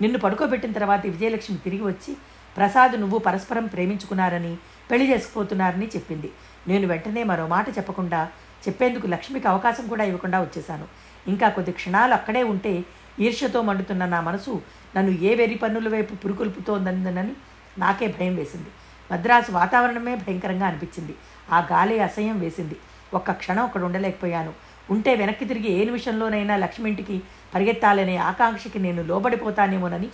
నిన్ను 0.00 0.18
పడుకోబెట్టిన 0.18 0.72
తర్వాత 0.72 1.06
విజయలక్ష్మి 1.06 1.58
తిరిగి 1.58 1.82
వచ్చి 1.82 2.16
ప్రసాద్ 2.56 3.00
నువ్వు 3.00 3.18
పరస్పరం 3.18 3.66
ప్రేమించుకున్నారని 3.66 4.56
పెళ్ళి 4.90 5.12
చేసుకుపోతున్నారని 5.12 5.86
చెప్పింది. 5.86 6.30
నేను 6.68 6.88
వెంటనే 6.88 7.22
మరో 7.22 7.46
మాట 7.46 7.68
చెప్పకుండా 7.68 8.28
చెప్పేందుకు 8.68 9.06
లక్ష్మికి 9.06 9.48
అవకాశం 9.48 9.86
కూడా 9.88 10.04
ఇవ్వకుండా 10.04 10.40
వచ్చేశాను. 10.40 10.86
ఇంకా 11.28 11.48
కొద్ది 11.48 11.72
క్షణాలు 11.72 12.12
అక్కడే 12.12 12.42
ఉంటే 12.42 12.84
ఈర్ష్యతో 13.20 13.62
మండుతున్న 13.62 14.06
నా 14.06 14.20
మనసు 14.20 14.62
నన్ను 14.96 15.12
ఏ 15.12 15.34
వెరి 15.34 15.54
పన్నుల 15.54 15.88
వైపు 15.88 16.14
పురుకొల్పుతోందని 16.14 17.34
నాకే 17.78 18.06
భయం 18.06 18.36
వేసింది. 18.36 18.66
మద్రాసు 19.12 19.52
వాతావరణమే 19.52 20.14
భయంకరంగా 20.14 20.66
అనిపించింది. 20.66 21.14
ఆ 21.50 21.58
గాలి 21.72 22.00
అసహ్యం 22.00 22.40
వేసింది. 22.40 22.76
ఒక్క 23.14 23.30
క్షణం 23.30 23.64
అక్కడ 23.64 23.82
ఉండలేకపోయాను. 23.82 24.52
ఉంటే 24.90 25.14
వెనక్కి 25.14 25.44
తిరిగి 25.44 25.70
ఏ 25.70 25.84
నిమిషంలోనైనా 25.84 26.56
లక్ష్మి 26.56 26.90
ఇంటికి 26.90 27.22
పరిగెత్తాలనే 27.54 28.16
ఆకాంక్షకి 28.16 28.78
నేను 28.78 29.02
లోబడిపోతానేమోనని 29.02 30.06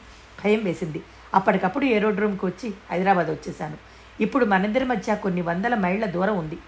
భయం 0.44 0.64
వేసింది. 0.64 1.03
అప్పటికప్పుడు 1.35 1.85
ఏరోడ్రోమ్కి 1.85 2.47
వచ్చి 2.47 2.75
హైదరాబాద్ 2.90 3.27
వచ్చేసాను 3.27 3.77
ఇప్పుడు 4.20 4.44
మనిద్దరి 4.44 4.85
మధ్య 4.85 5.14
కొన్ని 5.14 5.42
వందల 5.42 5.75
మైళ్ళ 5.75 6.05
దూరం 6.05 6.38
ఉంది. 6.38 6.59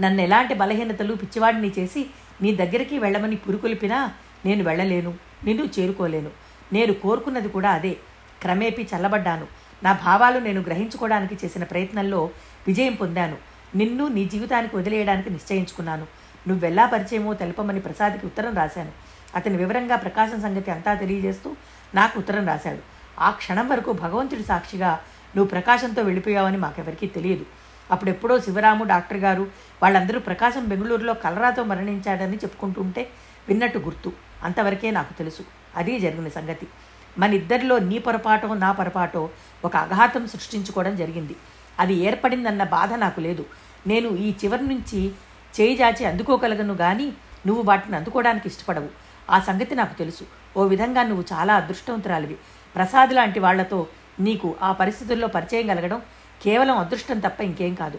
నన్ను 0.00 0.20
ఎలాంటి 0.20 0.54
బలహీనతలు 0.54 1.14
పిచ్చివాడిని 1.14 1.72
చేసి 1.78 2.06
నీ 2.42 2.54
దగ్గరికి 2.54 2.98
వెళ్ళమని 2.98 3.36
పురుకొలిపినా 3.36 4.12
నేను 4.44 4.64
వెళ్ళలేను 4.64 5.14
నిన్ను 5.44 5.64
చేరుకోలేను. 5.78 6.30
నేను 6.72 6.92
కోరుకున్నది 6.92 7.48
కూడా 7.48 7.70
అదే. 7.70 7.96
క్రమేపీ 8.42 8.88
చల్లబడ్డాను. 8.96 9.46
నా 9.82 9.92
భావాలు 9.92 10.38
నేను 10.38 10.60
గ్రహించుకోవడానికి 10.60 11.46
చేసిన 11.46 11.64
ప్రయత్నంలో 11.64 12.30
విజయం 12.66 12.92
పొందాను. 12.92 13.36
నిన్ను 13.74 14.08
నీ 14.08 14.24
జీవితానికి 14.24 14.76
వదిలేయడానికి 14.76 15.30
నిశ్చయించుకున్నాను. 15.30 16.06
నువ్వెల్లా 16.48 16.86
పరిచయమో 16.86 17.34
తెలపమని 17.34 17.80
ప్రసాద్కి 17.80 18.26
ఉత్తరం 18.26 18.54
రాశాను. 18.54 19.07
అతని 19.36 19.56
వివరంగా 19.56 19.96
ప్రకాశం 19.96 20.42
సంగతి 20.42 20.70
అంతా 20.70 20.94
తెలియజేస్తూ 20.94 21.56
నాకు 21.94 22.18
ఉత్తరం 22.18 22.46
రాశాడు. 22.46 22.78
ఆ 23.20 23.30
క్షణం 23.30 23.68
వరకు 23.68 23.92
భగవంతుడి 23.92 24.42
సాక్షిగా 24.42 25.00
నువ్వు 25.36 25.50
ప్రకాశంతో 25.50 26.02
వెళ్ళిపోయావని 26.02 26.56
మాకెవరికీ 26.56 27.06
తెలియదు. 27.06 27.46
అప్పుడెప్పుడో 27.90 28.40
శివరాము 28.40 28.84
డాక్టర్ 28.84 29.18
గారు 29.18 29.46
వాళ్ళందరూ 29.82 30.20
ప్రకాశం 30.20 30.68
బెంగళూరులో 30.68 31.14
కలరాతో 31.14 31.64
మరణించాడని 31.64 32.36
చెప్పుకుంటుంటే 32.36 33.08
విన్నట్టు 33.48 33.78
గుర్తు. 33.78 34.12
అంతవరకే 34.42 34.90
నాకు 34.90 35.12
తెలుసు. 35.12 35.42
అది 35.76 35.98
జరిగిన 36.00 36.28
సంగతి. 36.28 36.66
మన 37.18 37.34
ఇద్దరిలో 37.34 37.78
నీ 37.78 37.98
పొరపాటో 37.98 38.54
నా 38.54 38.72
పొరపాటో 38.72 39.30
ఒక 39.64 39.76
అఘాతం 39.76 40.26
సృష్టించుకోవడం 40.26 40.96
జరిగింది. 40.96 41.36
అది 41.78 41.94
ఏర్పడిందన్న 41.94 42.64
బాధ 42.64 42.92
నాకు 42.92 43.20
లేదు. 43.20 43.46
నేను 43.86 44.08
ఈ 44.08 44.34
చివరి 44.44 44.66
నుంచి 44.66 45.12
చేయి 45.60 45.76
జాచి 45.76 46.04
అందుకోగలను 46.06 46.76
కానీ 46.76 47.12
నువ్వు 47.46 47.62
వాటిని 47.62 47.96
అందుకోవడానికి 47.96 48.48
ఇష్టపడవు. 48.48 49.07
ఆ 49.30 49.38
సంగతి 49.38 49.74
నాకు 49.74 49.98
తెలుసు. 49.98 50.24
ఓ 50.56 50.64
విధంగా 50.64 51.02
నువ్వు 51.02 51.24
చాలా 51.32 51.54
అదృష్టవంతురాలివి. 51.54 52.36
ప్రసాద్ 52.76 53.12
లాంటి 53.12 53.40
వాళ్ళతో 53.40 53.86
నీకు 54.20 54.56
ఆ 54.62 54.72
పరిస్థితుల్లో 54.72 55.28
పరిచయం 55.28 55.66
కలగడం 55.66 56.02
కేవలం 56.42 56.78
అదృష్టం 56.78 57.18
తప్ప 57.18 57.40
ఇంకేం 57.40 57.74
కాదు. 57.74 57.98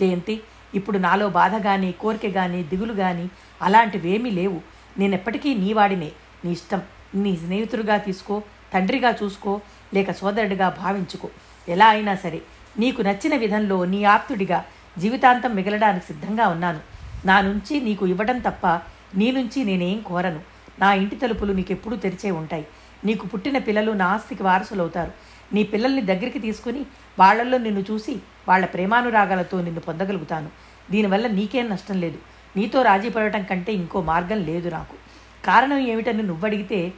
జయంతి 0.00 0.40
ఇప్పుడు 0.74 0.98
నాలో 0.98 1.28
బాధ 1.28 1.56
కానీ 1.56 1.92
కోరిక 1.92 2.34
కానీ 2.34 2.62
దిగులు 2.62 2.92
కానీ 2.92 3.30
అలాంటివేమీ 3.62 4.30
లేవు. 4.30 4.60
నేనెప్పటికీ 4.98 5.54
నీ 5.54 5.72
వాడినే. 5.72 6.12
నీ 6.44 6.52
ఇష్టం. 6.52 6.82
నీ 7.14 7.36
స్నేహితుడిగా 7.36 7.96
తీసుకో 7.96 8.42
తండ్రిగా 8.74 9.16
చూసుకో 9.22 9.60
లేక 9.94 10.10
సోదరుడిగా 10.10 10.68
భావించుకో. 10.68 11.28
ఎలా 11.68 11.88
అయినా 11.88 12.14
సరే 12.14 12.42
నీకు 12.78 13.02
నచ్చిన 13.02 13.36
విధంలో 13.36 13.84
నీ 13.84 14.04
ఆప్తుడిగా 14.04 14.64
జీవితాంతం 14.98 15.54
మిగలడానికి 15.54 16.06
సిద్ధంగా 16.06 16.48
ఉన్నాను. 16.48 16.80
నా 17.24 17.40
నుంచి 17.40 17.80
నీకు 17.80 18.06
ఇవ్వడం 18.06 18.38
తప్ప 18.38 18.66
నీ 19.14 19.30
నుంచి 19.30 19.64
నేనేం 19.64 20.00
కోరను. 20.00 20.57
నా 20.80 20.94
ఇంటి 20.94 21.16
తలుపులు 21.16 21.52
నీకెప్పుడూ 21.52 21.96
తెరిచే 21.96 22.30
ఉంటాయి. 22.30 22.66
నీకు 23.04 23.26
పుట్టిన 23.26 23.58
పిల్లలు 23.58 23.92
నా 23.92 24.06
ఆస్తికి 24.06 24.42
వారసులవుతారు. 24.42 25.12
నీ 25.52 25.62
పిల్లల్ని 25.62 26.02
దగ్గరికి 26.02 26.38
తీసుకుని 26.38 26.86
వాళ్ళల్లో 27.18 27.58
నిన్ను 27.58 27.84
చూసి 27.90 28.18
వాళ్ళ 28.48 28.66
ప్రేమానురాగాలతో 28.66 29.60
నిన్ను 29.60 29.80
పొందగలుగుతాను. 29.80 30.48
దీనివల్ల 30.90 31.26
నీకేం 31.26 31.68
నష్టం 31.68 32.00
లేదు. 32.00 32.18
నీతో 32.56 32.82
రాజీ 32.82 33.08
పడటం 33.08 33.42
కంటే 33.42 33.72
ఇంకో 33.72 34.02
మార్గం 34.02 34.42
లేదు 34.42 34.68
నాకు. 34.68 34.94
కారణం 35.44 35.78
ఏమిటని 35.78 36.22
నువ్వు 36.22 36.46
అడిగితే 36.46 36.92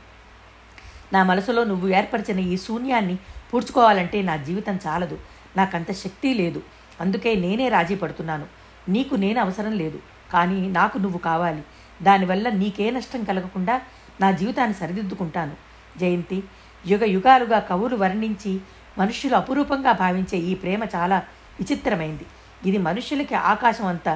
నా 1.12 1.22
మనసులో 1.22 1.64
నువ్వు 1.64 1.88
ఏర్పరిచిన 1.88 2.38
ఈ 2.38 2.56
శూన్యాన్ని 2.56 3.16
పూడ్చుకోవాలంటే 3.54 4.22
నా 4.22 4.36
జీవితం 4.36 4.78
చాలదు. 4.86 5.18
నాకంత 5.56 5.92
శక్తి 5.92 6.34
లేదు. 6.34 6.62
అందుకే 7.00 7.34
నేనే 7.34 7.68
రాజీ 7.68 7.94
పడుతున్నాను. 7.94 8.46
నీకు 8.88 9.14
నేను 9.14 9.40
అవసరం 9.40 9.72
లేదు. 9.72 9.98
కానీ 10.32 10.68
నాకు 10.68 10.98
నువ్వు 10.98 11.18
కావాలి. 11.18 11.62
దానివల్ల 12.02 12.48
నీకే 12.50 12.90
నష్టం 12.90 13.24
కలగకుండా 13.24 13.80
నా 14.20 14.30
జీవితాన్ని 14.30 14.76
సరిదిద్దుకుంటాను. 14.76 15.54
జయంతి 15.98 16.42
యుగ 16.86 17.04
యుగాలుగా 17.04 17.58
కవులు 17.58 17.96
వర్ణించి 17.96 18.60
మనుష్యులు 18.98 19.36
అపురూపంగా 19.36 19.92
భావించే 19.92 20.38
ఈ 20.38 20.54
ప్రేమ 20.54 20.82
చాలా 20.94 21.18
విచిత్రమైంది. 21.58 22.26
ఇది 22.66 22.78
మనుష్యులకి 22.78 23.34
ఆకాశం 23.34 23.86
అంత 23.86 24.08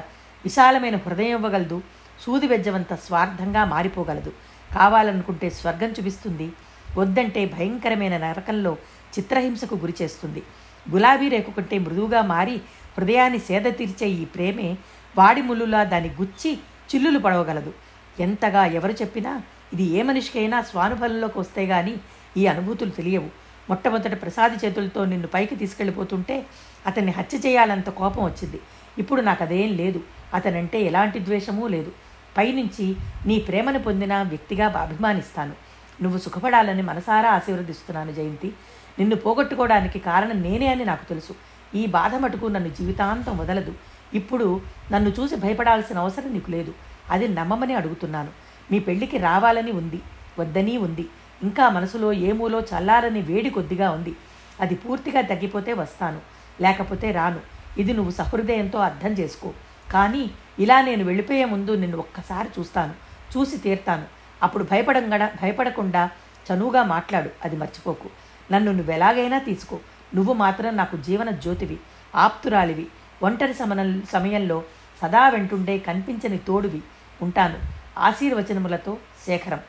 విశాలమైన 0.45 0.95
హృదయం 0.95 1.37
ఇవ్వగలదు 1.37 1.81
సూది 2.21 2.47
వెజ్జవంత 2.47 2.93
స్వార్థంగా 2.95 3.65
మారిపోగలదు. 3.65 4.31
కావాలనుకుంటే 4.75 5.49
స్వర్గం 5.49 5.89
చూపిస్తుంది 5.89 6.51
వద్దంటే 6.97 7.45
భయంకరమైన 7.45 8.17
నరకంలో 8.17 8.77
చిత్రహింసకు 9.19 9.75
గురి 9.75 9.93
చేస్తుంది. 10.01 10.43
గులాబీ 10.91 11.27
రేకు 11.29 11.51
కంటే 11.51 11.77
మృదువుగా 11.77 12.21
మారి 12.21 12.55
హృదయాన్ని 12.97 13.39
సేద 13.39 13.65
తీర్చే 13.65 14.07
ఈ 14.07 14.25
ప్రేమే 14.25 14.77
వాడి 15.17 15.41
ముళ్ళులా 15.41 15.83
దాన్ని 15.83 16.09
గుచ్చి 16.09 16.51
చిల్లులు 16.95 17.19
పడవగలదు. 17.19 17.73
ఎంతగా 18.19 18.65
ఎవరు 18.65 18.91
చెప్పినా 18.91 19.41
ఇది 19.73 19.83
ఏ 19.83 20.01
మనిషికైనా 20.01 20.61
స్వానుభవంలోకి 20.61 21.39
వస్తే 21.39 21.65
గాని 21.65 21.97
ఈ 22.37 22.47
అనుభూతులు 22.47 22.89
తెలియవు. 22.89 23.29
మొట్టమొదట 23.69 24.21
ప్రసాది 24.21 24.65
చేతులతో 24.65 25.05
నిన్ను 25.05 25.27
పైకి 25.27 25.55
తీసుకెళ్ళిపోతుంటే 25.55 26.45
అతన్ని 26.85 27.11
హత్య 27.11 27.37
చేయాలంత 27.37 27.89
కోపం 27.89 28.23
వచ్చింది. 28.25 28.59
ఇప్పుడు 28.97 29.21
నాకు 29.21 29.43
అదేం 29.43 29.73
లేదు. 29.73 30.03
అతనంటే 30.33 30.81
ఎలాంటి 30.81 31.19
ద్వేషమూ 31.19 31.67
లేదు. 31.67 31.91
పైనుంచి 32.37 32.95
నీ 33.25 33.39
ప్రేమను 33.39 33.79
పొందిన 33.79 34.21
వ్యక్తిగా 34.21 34.67
అభిమానిస్తాను. 34.67 35.53
నువ్వు 36.01 36.19
సుఖపడాలని 36.19 36.81
మనసారా 36.81 37.31
ఆశీర్వదిస్తున్నాను 37.31 38.11
జయంతి. 38.11 38.53
నిన్ను 38.99 39.15
పోగొట్టుకోవడానికి 39.15 39.99
కారణం 39.99 40.41
నేనే 40.41 40.67
అని 40.67 40.85
నాకు 40.85 41.09
తెలుసు. 41.09 41.35
ఈ 41.75 41.85
బాధ 41.85 42.15
మటుకు 42.15 42.45
నన్ను 42.45 42.69
జీవితాంతం 42.69 43.37
వదలదు. 43.37 43.73
ఇప్పుడు 44.13 44.61
నన్ను 44.91 45.09
చూసి 45.09 45.35
భయపడాల్సిన 45.35 45.99
అవసరం 45.99 46.33
నీకు 46.33 46.51
లేదు. 46.51 46.73
అది 47.11 47.27
నమ్మమని 47.27 47.73
అడుగుతున్నాను. 47.73 48.29
మీ 48.71 48.79
పెళ్ళికి 48.79 49.17
రావాలని 49.17 49.71
ఉంది. 49.71 50.01
వద్దని 50.39 50.77
ఉంది. 50.77 51.07
ఇంకా 51.43 51.69
మనసులో 51.69 52.13
ఏమూలో 52.13 52.61
చల్లారని 52.61 53.21
వేడి 53.21 53.49
కొద్దిగా 53.49 53.91
ఉంది. 53.91 54.15
అది 54.61 54.75
పూర్తిగా 54.75 55.21
తగ్గిపోతే 55.21 55.73
వస్తాను. 55.73 56.19
లేకపోతే 56.61 57.11
రాను. 57.11 57.39
ఇది 57.77 57.93
నువ్వు 57.93 58.11
సహృదయంతో 58.11 58.79
అర్థం 58.79 59.11
చేసుకో. 59.11 59.53
కానీ 59.91 60.31
ఇలా 60.59 60.81
నేను 60.81 61.03
వెళ్ళిపోయే 61.03 61.45
ముందు 61.45 61.71
నిన్ను 61.71 61.97
ఒక్కసారి 61.97 62.49
చూస్తాను. 62.59 62.93
చూసి 63.37 63.57
తీర్తాను. 63.57 64.03
అప్పుడు 64.43 64.63
భయపడంగడ 64.63 65.29
భయపడకుండా 65.41 66.09
చనువుగా 66.53 66.83
మాట్లాడు. 66.83 67.29
అది 67.45 67.55
మర్చిపోకు. 67.55 68.09
నన్ను 68.51 68.71
నువ్వు 68.71 68.93
ఎలాగైనా 68.93 69.39
తీసుకో. 69.39 69.79
నువ్వు 70.15 70.33
మాత్రం 70.33 70.77
నాకు 70.77 70.97
జీవన 70.97 71.31
జ్యోతివి 71.31 71.77
ఆప్తురాలివి. 72.15 72.87
ఒంటరి 73.23 73.53
సమన 73.53 74.01
సమయంలో 74.11 74.63
సదా 75.01 75.29
వెంటుండే 75.29 75.77
కనిపించని 75.77 76.37
తోడువి 76.37 76.81
ఉంటాను. 77.21 77.57
ఆశీర్వచనములతో 77.97 78.97
శేఖరం. 79.25 79.59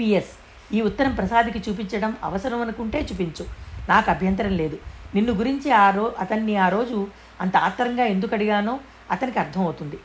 పిఎస్ 0.00 0.32
ఈ 0.74 0.80
ఉత్తరం 0.80 1.14
ప్రసాద్కి 1.14 1.70
చూపించడం 1.70 2.16
అవసరం 2.22 2.60
అనుకుంటే 2.60 3.00
చూపించు. 3.00 3.46
నాకు 3.88 4.10
అభ్యంతరం 4.10 4.50
లేదు. 4.50 4.78
నిన్ను 5.14 5.32
గురించి 5.32 5.70
ఆ 5.70 5.90
రో 5.90 6.14
అతన్ని 6.18 6.56
ఆ 6.56 6.68
రోజు 6.68 7.06
అంత 7.40 7.56
ఆత్రంగా 7.56 8.04
ఎందుకు 8.04 8.34
అడిగానో 8.34 8.80
అతనికి 9.10 9.38
అర్థమవుతుంది. 9.38 9.98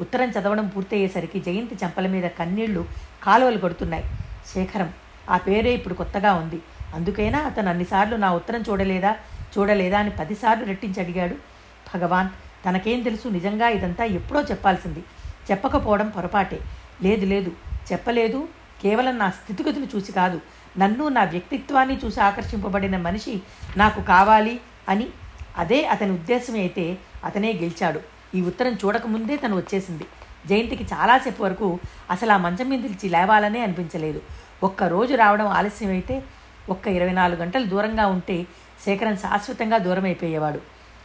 ఉత్తరం 0.00 0.28
చదవడం 0.28 0.68
పూర్తయ్యేసరికి 0.68 1.40
జయంతి 1.40 1.74
చెంపల 1.84 2.06
మీద 2.06 2.24
కన్నీళ్ళు 2.24 2.86
కాలువలు 3.22 3.58
పడుతున్నాయి 3.58 4.04
శేఖరం 4.54 4.94
ఆ 5.30 5.36
పేరే 5.36 5.74
ఇప్పుడు 5.74 5.94
కొత్తగా 5.94 6.34
ఉంది. 6.34 6.60
అందుకైనా 6.94 7.38
అతను 7.38 7.68
అన్నిసార్లు 7.68 8.16
నా 8.16 8.32
ఉత్తరం 8.32 8.64
చూడలేదా 8.70 9.16
చూడలేదా 9.58 9.98
అని 9.98 10.10
పదిసార్లు 10.10 10.64
రెట్టించి 10.64 11.02
అడిగాడు. 11.02 11.55
భగవాన్ 11.94 12.28
తనకేం 12.64 13.02
తెలుసు? 13.02 13.28
నిజంగా 13.28 13.68
ఇదంతా 13.68 14.04
ఎప్పుడో 14.04 14.42
చెప్పాల్సింది. 14.42 15.04
చెప్పకపోవడం 15.50 16.08
పొరపాటే. 16.08 16.60
లేదు 17.02 17.26
లేదు. 17.26 17.52
చెప్పలేదు. 17.92 18.48
కేవలం 18.82 19.18
నా 19.18 19.30
స్థితిగతులు 19.30 19.86
చూసి 19.96 20.12
కాదు. 20.12 20.40
నన్ను 20.78 21.08
నా 21.08 21.24
వ్యక్తిత్వాన్ని 21.24 22.00
చూసి 22.04 22.20
ఆకర్షింపబడిన 22.20 22.96
మనిషి 22.96 23.42
నాకు 23.76 24.02
కావాలి 24.02 24.60
అని 24.88 25.08
అదే 25.56 25.86
అతని 25.86 26.10
ఉద్దేశమే 26.10 26.58
అయితే 26.58 26.98
అతనే 27.24 27.52
గెలిచాడు. 27.52 28.00
ఈ 28.34 28.42
ఉత్తరం 28.42 28.72
చూడకముందే 28.72 29.36
తను 29.36 29.56
వచ్చేసింది. 29.56 30.06
జయంతికి 30.46 30.84
చాలాసేపు 30.84 31.42
వరకు 31.42 31.78
అసలు 32.10 32.32
ఆ 32.32 32.36
మంచం 32.36 32.68
మీద 32.68 32.80
నిలిచి 32.80 33.08
లేవాలనే 33.08 33.60
అనిపించలేదు. 33.60 34.22
ఒక్క 34.62 34.82
రోజు 34.84 35.14
రావడం 35.14 35.46
ఆలస్యమైతే 35.46 36.22
ఒక్క 36.68 36.88
ఇరవై 36.88 37.12
నాలుగు 37.12 37.40
గంటలు 37.40 37.64
దూరంగా 37.64 38.06
ఉంటే 38.06 38.46
శేఖరం 38.84 39.16
శాశ్వతంగా 39.16 39.78
దూరమైపోయేవాడు. 39.78 40.60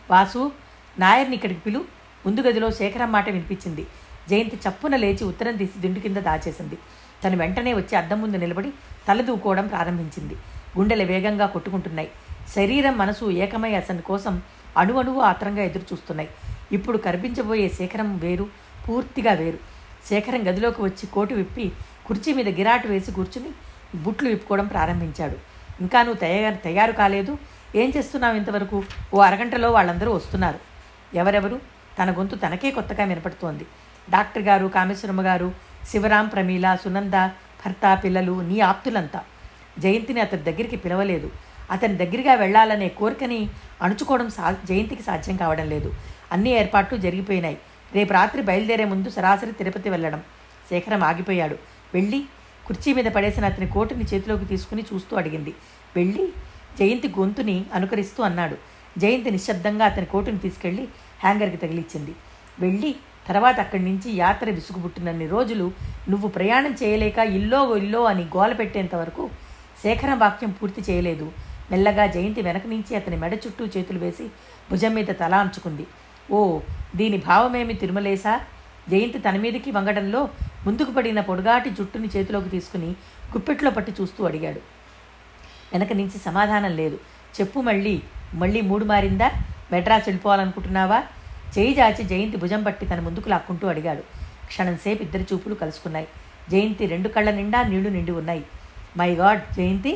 వాసు 0.10 0.52
నాయర్ని 1.00 1.36
ఇక్కడికి 1.36 1.60
పిలు. 1.60 1.86
ముందు 2.26 2.42
గదిలో 2.42 2.72
శేఖరం 2.72 3.12
మాట 3.12 3.30
వినిపించింది. 3.30 3.88
జయంతి 4.30 4.60
చప్పున 4.70 4.96
లేచి 4.96 5.24
ఉత్తరం 5.24 5.56
తీసి 5.56 5.80
దిండు 5.80 6.00
కింద 6.00 6.18
దాచేసింది. 6.18 6.78
తను 7.24 7.38
వెంటనే 7.38 7.74
వచ్చి 7.74 7.96
అద్దం 7.96 8.22
ముందు 8.22 8.38
నిలబడి 8.38 8.72
తలదూకోవడం 9.08 9.68
ప్రారంభించింది. 9.68 10.36
గుండెలు 10.78 11.04
వేగంగా 11.04 11.46
కొట్టుకుంటున్నాయి. 11.46 12.10
శరీరం 12.56 12.98
మనసు 12.98 13.32
ఏకమై 13.32 13.74
అతని 13.74 14.02
కోసం 14.02 14.42
అణువణువు 14.78 15.22
ఆత్రంగా 15.22 15.64
ఎదురు 15.64 15.84
చూస్తున్నాయి 15.94 16.30
ఇప్పుడు 16.72 16.98
కనిపించబోయే 16.98 17.70
శేఖరం 17.70 18.18
వేరు 18.18 18.48
పూర్తిగా 18.90 19.34
వేరు. 19.34 19.60
శేఖరం 20.10 20.48
గదిలోకి 20.48 20.82
వచ్చి 20.82 21.08
కోటు 21.08 21.34
విప్పి 21.34 21.72
కుర్చీ 22.06 22.34
మీద 22.34 22.50
గిరాటు 22.50 22.88
వేసి 22.88 23.12
కూర్చుని 23.12 23.50
బుట్లు 23.98 24.30
విప్పుకోవడం 24.30 24.68
ప్రారంభించాడు. 24.68 25.36
ఇంకా 25.82 26.04
నువ్వు 26.04 26.20
తయారు 26.20 26.56
తయారు 26.56 26.92
కాలేదు. 26.92 27.38
ఏం 27.76 27.94
చేస్తున్నావు 27.98 28.36
ఇంతవరకు? 28.36 28.84
ఓ 29.14 29.20
అరగంటలో 29.20 29.72
వాళ్ళందరూ 29.72 30.12
వస్తున్నారు. 30.14 30.71
ఎవరెవరు? 31.14 31.60
తన 32.00 32.12
గొంతు 32.18 32.36
తనకే 32.36 32.72
కొత్తగా 32.72 33.04
వినపడుతోంది. 33.04 33.66
డాక్టర్ 34.10 34.44
గారు 34.44 34.68
కామేశ్వరమ్మ 34.68 35.22
గారు 35.22 35.52
శివరాం 35.92 36.28
ప్రమీల 36.28 36.78
సునంద 36.84 37.14
భర్త 37.66 38.02
పిల్లలు 38.04 38.42
నీ 38.42 38.60
ఆప్తులంతా. 38.60 39.24
జయంతిని 39.80 40.20
అతని 40.20 40.42
దగ్గరికి 40.42 40.76
పిలవలేదు. 40.76 41.32
అతని 41.72 41.96
దగ్గరగా 41.96 42.34
వెళ్ళాలనే 42.34 42.88
కోరికని 42.88 43.50
అణుచుకోవడం 43.82 44.30
సా 44.30 44.56
జయంతికి 44.66 45.04
సాధ్యం 45.04 45.38
కావడం 45.38 45.70
లేదు. 45.70 45.94
అన్ని 46.32 46.50
ఏర్పాట్లు 46.50 46.98
జరిగిపోయినాయి. 46.98 47.58
రేపు 47.94 48.14
రాత్రి 48.14 48.42
బయలుదేరే 48.42 48.86
ముందు 48.86 49.10
సరాసరి 49.10 49.52
తిరుపతి 49.52 49.90
వెళ్ళడం. 49.90 50.22
శేఖరం 50.70 51.04
ఆగిపోయాడు. 51.04 51.56
వెళ్ళి 51.94 52.26
కుర్చీ 52.68 52.94
మీద 52.94 53.06
పడేసిన 53.06 53.46
అతని 53.46 53.68
కోటుని 53.68 54.04
చేతిలోకి 54.04 54.46
తీసుకుని 54.46 54.84
చూస్తూ 54.94 55.18
అడిగింది. 55.18 55.54
వెళ్ళి 55.96 56.34
జయంతి 56.80 57.08
గొంతుని 57.08 57.66
అనుకరిస్తూ 57.74 58.24
అన్నాడు. 58.24 58.58
జయంతి 58.98 59.32
నిశ్శబ్దంగా 59.32 59.86
అతని 59.86 60.06
కోటును 60.06 60.38
తీసుకెళ్ళి 60.38 60.88
హ్యాంగర్కి 61.24 61.58
తగిలిచ్చింది. 61.58 62.16
వెళ్ళి 62.60 62.96
తర్వాత 63.28 63.60
అక్కడి 63.60 63.84
నుంచి 63.84 64.10
యాత్ర 64.16 64.50
విసుగుబుట్టినన్ని 64.50 65.28
రోజులు 65.28 65.72
నువ్వు 66.10 66.28
ప్రయాణం 66.28 66.72
చేయలేక 66.72 67.18
ఇల్లో 67.18 67.78
ఇల్లో 67.78 68.04
అని 68.04 68.24
గోల 68.36 68.54
పెట్టేంత 68.54 68.96
వరకు 68.96 69.30
శేఖరం 69.84 70.20
వాక్యం 70.20 70.52
పూర్తి 70.52 70.82
చేయలేదు. 70.92 71.32
మెల్లగా 71.72 72.06
జయంతి 72.06 72.42
వెనక 72.42 72.68
నుంచి 72.68 72.96
అతని 72.96 73.18
మెడ 73.18 73.34
చుట్టూ 73.34 73.66
చేతులు 73.66 74.00
వేసి 74.00 74.26
భుజం 74.72 74.94
మీద 74.94 75.08
తల 75.08 75.36
అంచుకుంది. 75.36 75.86
ఓ 76.32 76.60
దీని 76.96 77.18
భావమేమి 77.18 77.74
తిరుమలేసా 77.74 78.40
జయంతి 78.90 79.20
తన 79.20 79.38
మీదకి 79.38 79.72
వంగడంలో 79.72 80.30
ముందుకు 80.66 80.92
పడిన 80.92 81.22
పొడుగాటి 81.22 81.70
జుట్టుని 81.70 82.10
చేతిలోకి 82.16 82.50
తీసుకుని 82.50 82.96
గుప్పెట్లో 83.34 83.72
పట్టి 83.72 83.92
చూస్తూ 84.02 84.26
అడిగాడు. 84.26 84.62
వెనక 85.74 85.94
నుంచి 85.94 86.20
సమాధానం 86.20 86.76
లేదు. 86.76 87.00
చెప్పు 87.40 87.60
మళ్ళీ. 87.60 88.02
మళ్ళీ 88.34 88.62
మూడు 88.62 88.86
మారిందా? 88.86 89.32
మెడ్రాస్ 89.72 90.08
వెళ్ళిపోవాలనుకుంటున్నావా? 90.08 91.04
చేయి 91.58 91.74
జాచి 91.74 92.04
జయంతి 92.04 92.38
భుజం 92.38 92.64
పట్టి 92.64 92.86
తన 92.86 93.00
ముందుకు 93.00 93.30
లాక్కుంటూ 93.30 93.68
అడిగాడు. 93.68 94.02
క్షణంసేపు 94.48 95.04
ఇద్దరు 95.04 95.22
చూపులు 95.22 95.56
కలుసుకున్నాయి. 95.56 96.08
జయంతి 96.52 96.86
రెండు 96.86 97.08
కళ్ళ 97.08 97.32
నిండా 97.32 97.64
నీళ్ళు 97.64 97.90
నిండి 97.90 98.12
ఉన్నాయి. 98.12 98.46
My 98.98 99.12
god 99.12 99.54
Jayanthi? 99.54 99.96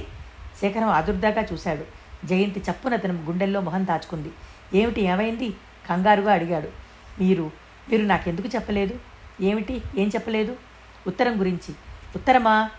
శేఖరం 0.62 0.90
ఆదుర్దాగా 0.90 1.44
చూశాడు. 1.54 1.84
జయంతి 2.28 2.64
చప్పున 2.72 2.94
అతని 2.94 3.14
గుండెల్లో 3.14 3.62
మొహం 3.62 3.86
దాచుకుంది. 3.86 4.32
ఏమిటి 4.74 5.02
ఏమైంది? 5.02 5.50
కంగారుగా 5.90 6.34
అడిగాడు. 6.34 6.68
మీరు 7.24 7.52
మీరు 7.92 8.06
నాకెందుకు 8.06 8.48
చెప్పలేదు? 8.48 9.00
ఏమిటి 9.42 9.82
ఏం 9.98 10.08
చెప్పలేదు? 10.08 10.56
ఉత్తరం 11.08 11.40
గురించి. 11.40 11.76
ఉత్తరమా? 12.16 12.70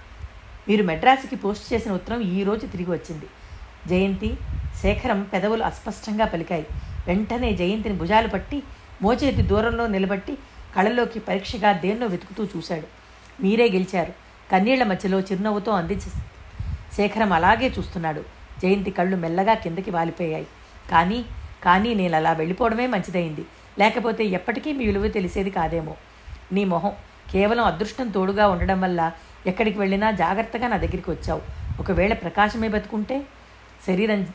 మీరు 0.68 0.82
మెడ్రాస్కి 0.82 1.36
పోస్ట్ 1.36 1.74
చేసిన 1.74 1.92
ఉత్తరం 1.92 2.20
ఈ 2.20 2.42
రోజు 2.42 2.66
తిరిగి 2.66 2.90
వచ్చింది. 2.90 3.26
జయంతి 3.88 4.36
శేఖరం 4.82 5.22
పెదవులు 5.22 5.62
అస్పష్టంగా 5.62 6.24
పలికాయి. 6.24 6.66
వెంటనే 7.06 7.52
జయంతిని 7.52 7.94
భుజాలు 7.94 8.28
పట్టి 8.28 8.62
మోచేతి 9.02 9.42
దూరంలో 9.42 9.86
నిలబట్టి 9.86 10.38
కళ్ళలోకి 10.76 11.18
పరీక్షగా 11.18 11.72
దేన్నో 11.72 12.06
వెతుకుతూ 12.06 12.44
చూశాడు. 12.56 12.86
మీరే 13.42 13.68
గెలిచారు. 13.70 14.12
కన్నీళ్ళ 14.52 14.82
మధ్యలో 14.82 15.20
చిరునవ్వుతో 15.20 15.72
అందించి 15.72 16.10
శేఖరం 16.96 17.32
అలాగే 17.32 17.68
చూస్తున్నాడు. 17.78 18.24
జయంతి 18.62 18.90
కళ్ళు 18.90 19.16
మెల్లగా 19.16 19.54
కిందకి 19.54 19.90
వాలిపోయాయి. 19.90 20.46
కానీ 20.90 21.24
కానీ 21.64 21.94
నేను 21.94 22.16
అలా 22.16 22.32
వెళ్ళిపోవడమే 22.32 22.86
మంచిదైంది 22.86 23.44
లేకపోతే 23.78 24.24
ఎప్పటికీ 24.24 24.72
మీ 24.72 24.86
విలువ 24.86 25.08
తెలిసేది 25.08 25.50
కాదేమో. 25.50 25.94
నీ 26.52 26.64
మొహం 26.64 26.92
కేవలం 27.30 27.64
అదృష్టం 27.64 28.08
తోడుగా 28.08 28.48
ఉండడం 28.48 28.80
వల్ల 28.80 29.12
ఎక్కడికి 29.46 29.78
వెళ్ళినా 29.78 30.10
జాగ్రత్తగా 30.10 30.68
నా 30.68 30.76
దగ్గరికి 30.76 31.10
వచ్చావు. 31.10 31.42
ఒకవేళ 31.80 32.12
ప్రకాశమే 32.12 32.68
బతుకుంటే 32.68 33.22
శరీరం 33.86 34.26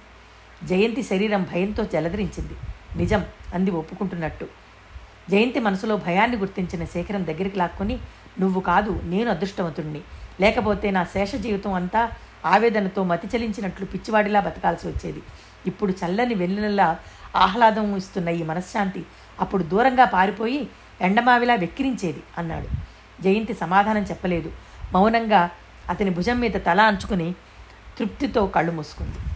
జయంతి 0.67 1.03
శరీరం 1.03 1.43
భయంతో 1.43 1.83
జలధరించింది 1.83 2.55
నిజం 2.97 3.25
అంది 3.53 3.71
ఒప్పుకుంటున్నట్టు. 3.71 4.45
జయంతి 5.29 5.59
మనసులో 5.59 5.97
భయాన్ని 5.97 6.37
గుర్తించిన 6.37 6.85
శేఖరం 6.85 7.25
దగ్గరికి 7.25 7.57
లాక్కొని 7.57 7.99
నువ్వు 8.39 8.61
కాదు 8.61 9.01
నేను 9.03 9.31
అదృష్టవంతుడిని 9.31 10.01
లేకపోతే 10.39 10.91
నా 10.91 11.03
శేష 11.03 11.35
జీవితం 11.35 11.73
అంతా 11.73 12.11
ఆవేదనతో 12.45 13.03
మతి 13.03 13.27
చలించినట్లు 13.27 13.85
పిచ్చివాడిలా 13.85 14.39
బతకాల్సి 14.39 14.87
వచ్చేది. 14.87 15.21
ఇప్పుడు 15.67 15.93
చల్లని 16.05 16.35
వెన్నెలలా 16.35 16.97
ఆహ్లాదం 17.35 17.97
ఇస్తున్న 17.97 18.29
ఈ 18.29 18.43
మనశ్శాంతి 18.43 19.05
అప్పుడు 19.39 19.63
దూరంగా 19.63 20.05
పారిపోయి 20.05 20.69
ఎండమావిలా 21.01 21.55
వెక్కిరించేది 21.55 22.23
అన్నాడు. 22.37 22.67
జయంతి 23.23 23.53
సమాధానం 23.53 24.01
చెప్పలేదు. 24.01 24.51
మౌనంగా 24.93 25.49
అతని 25.89 26.09
భుజం 26.09 26.39
మీద 26.39 26.53
తల 26.53 26.81
అంచుకుని 26.81 27.35
తృప్తితో 27.99 28.47
కళ్ళు 28.47 28.71
మూసుకుంది. 28.71 29.30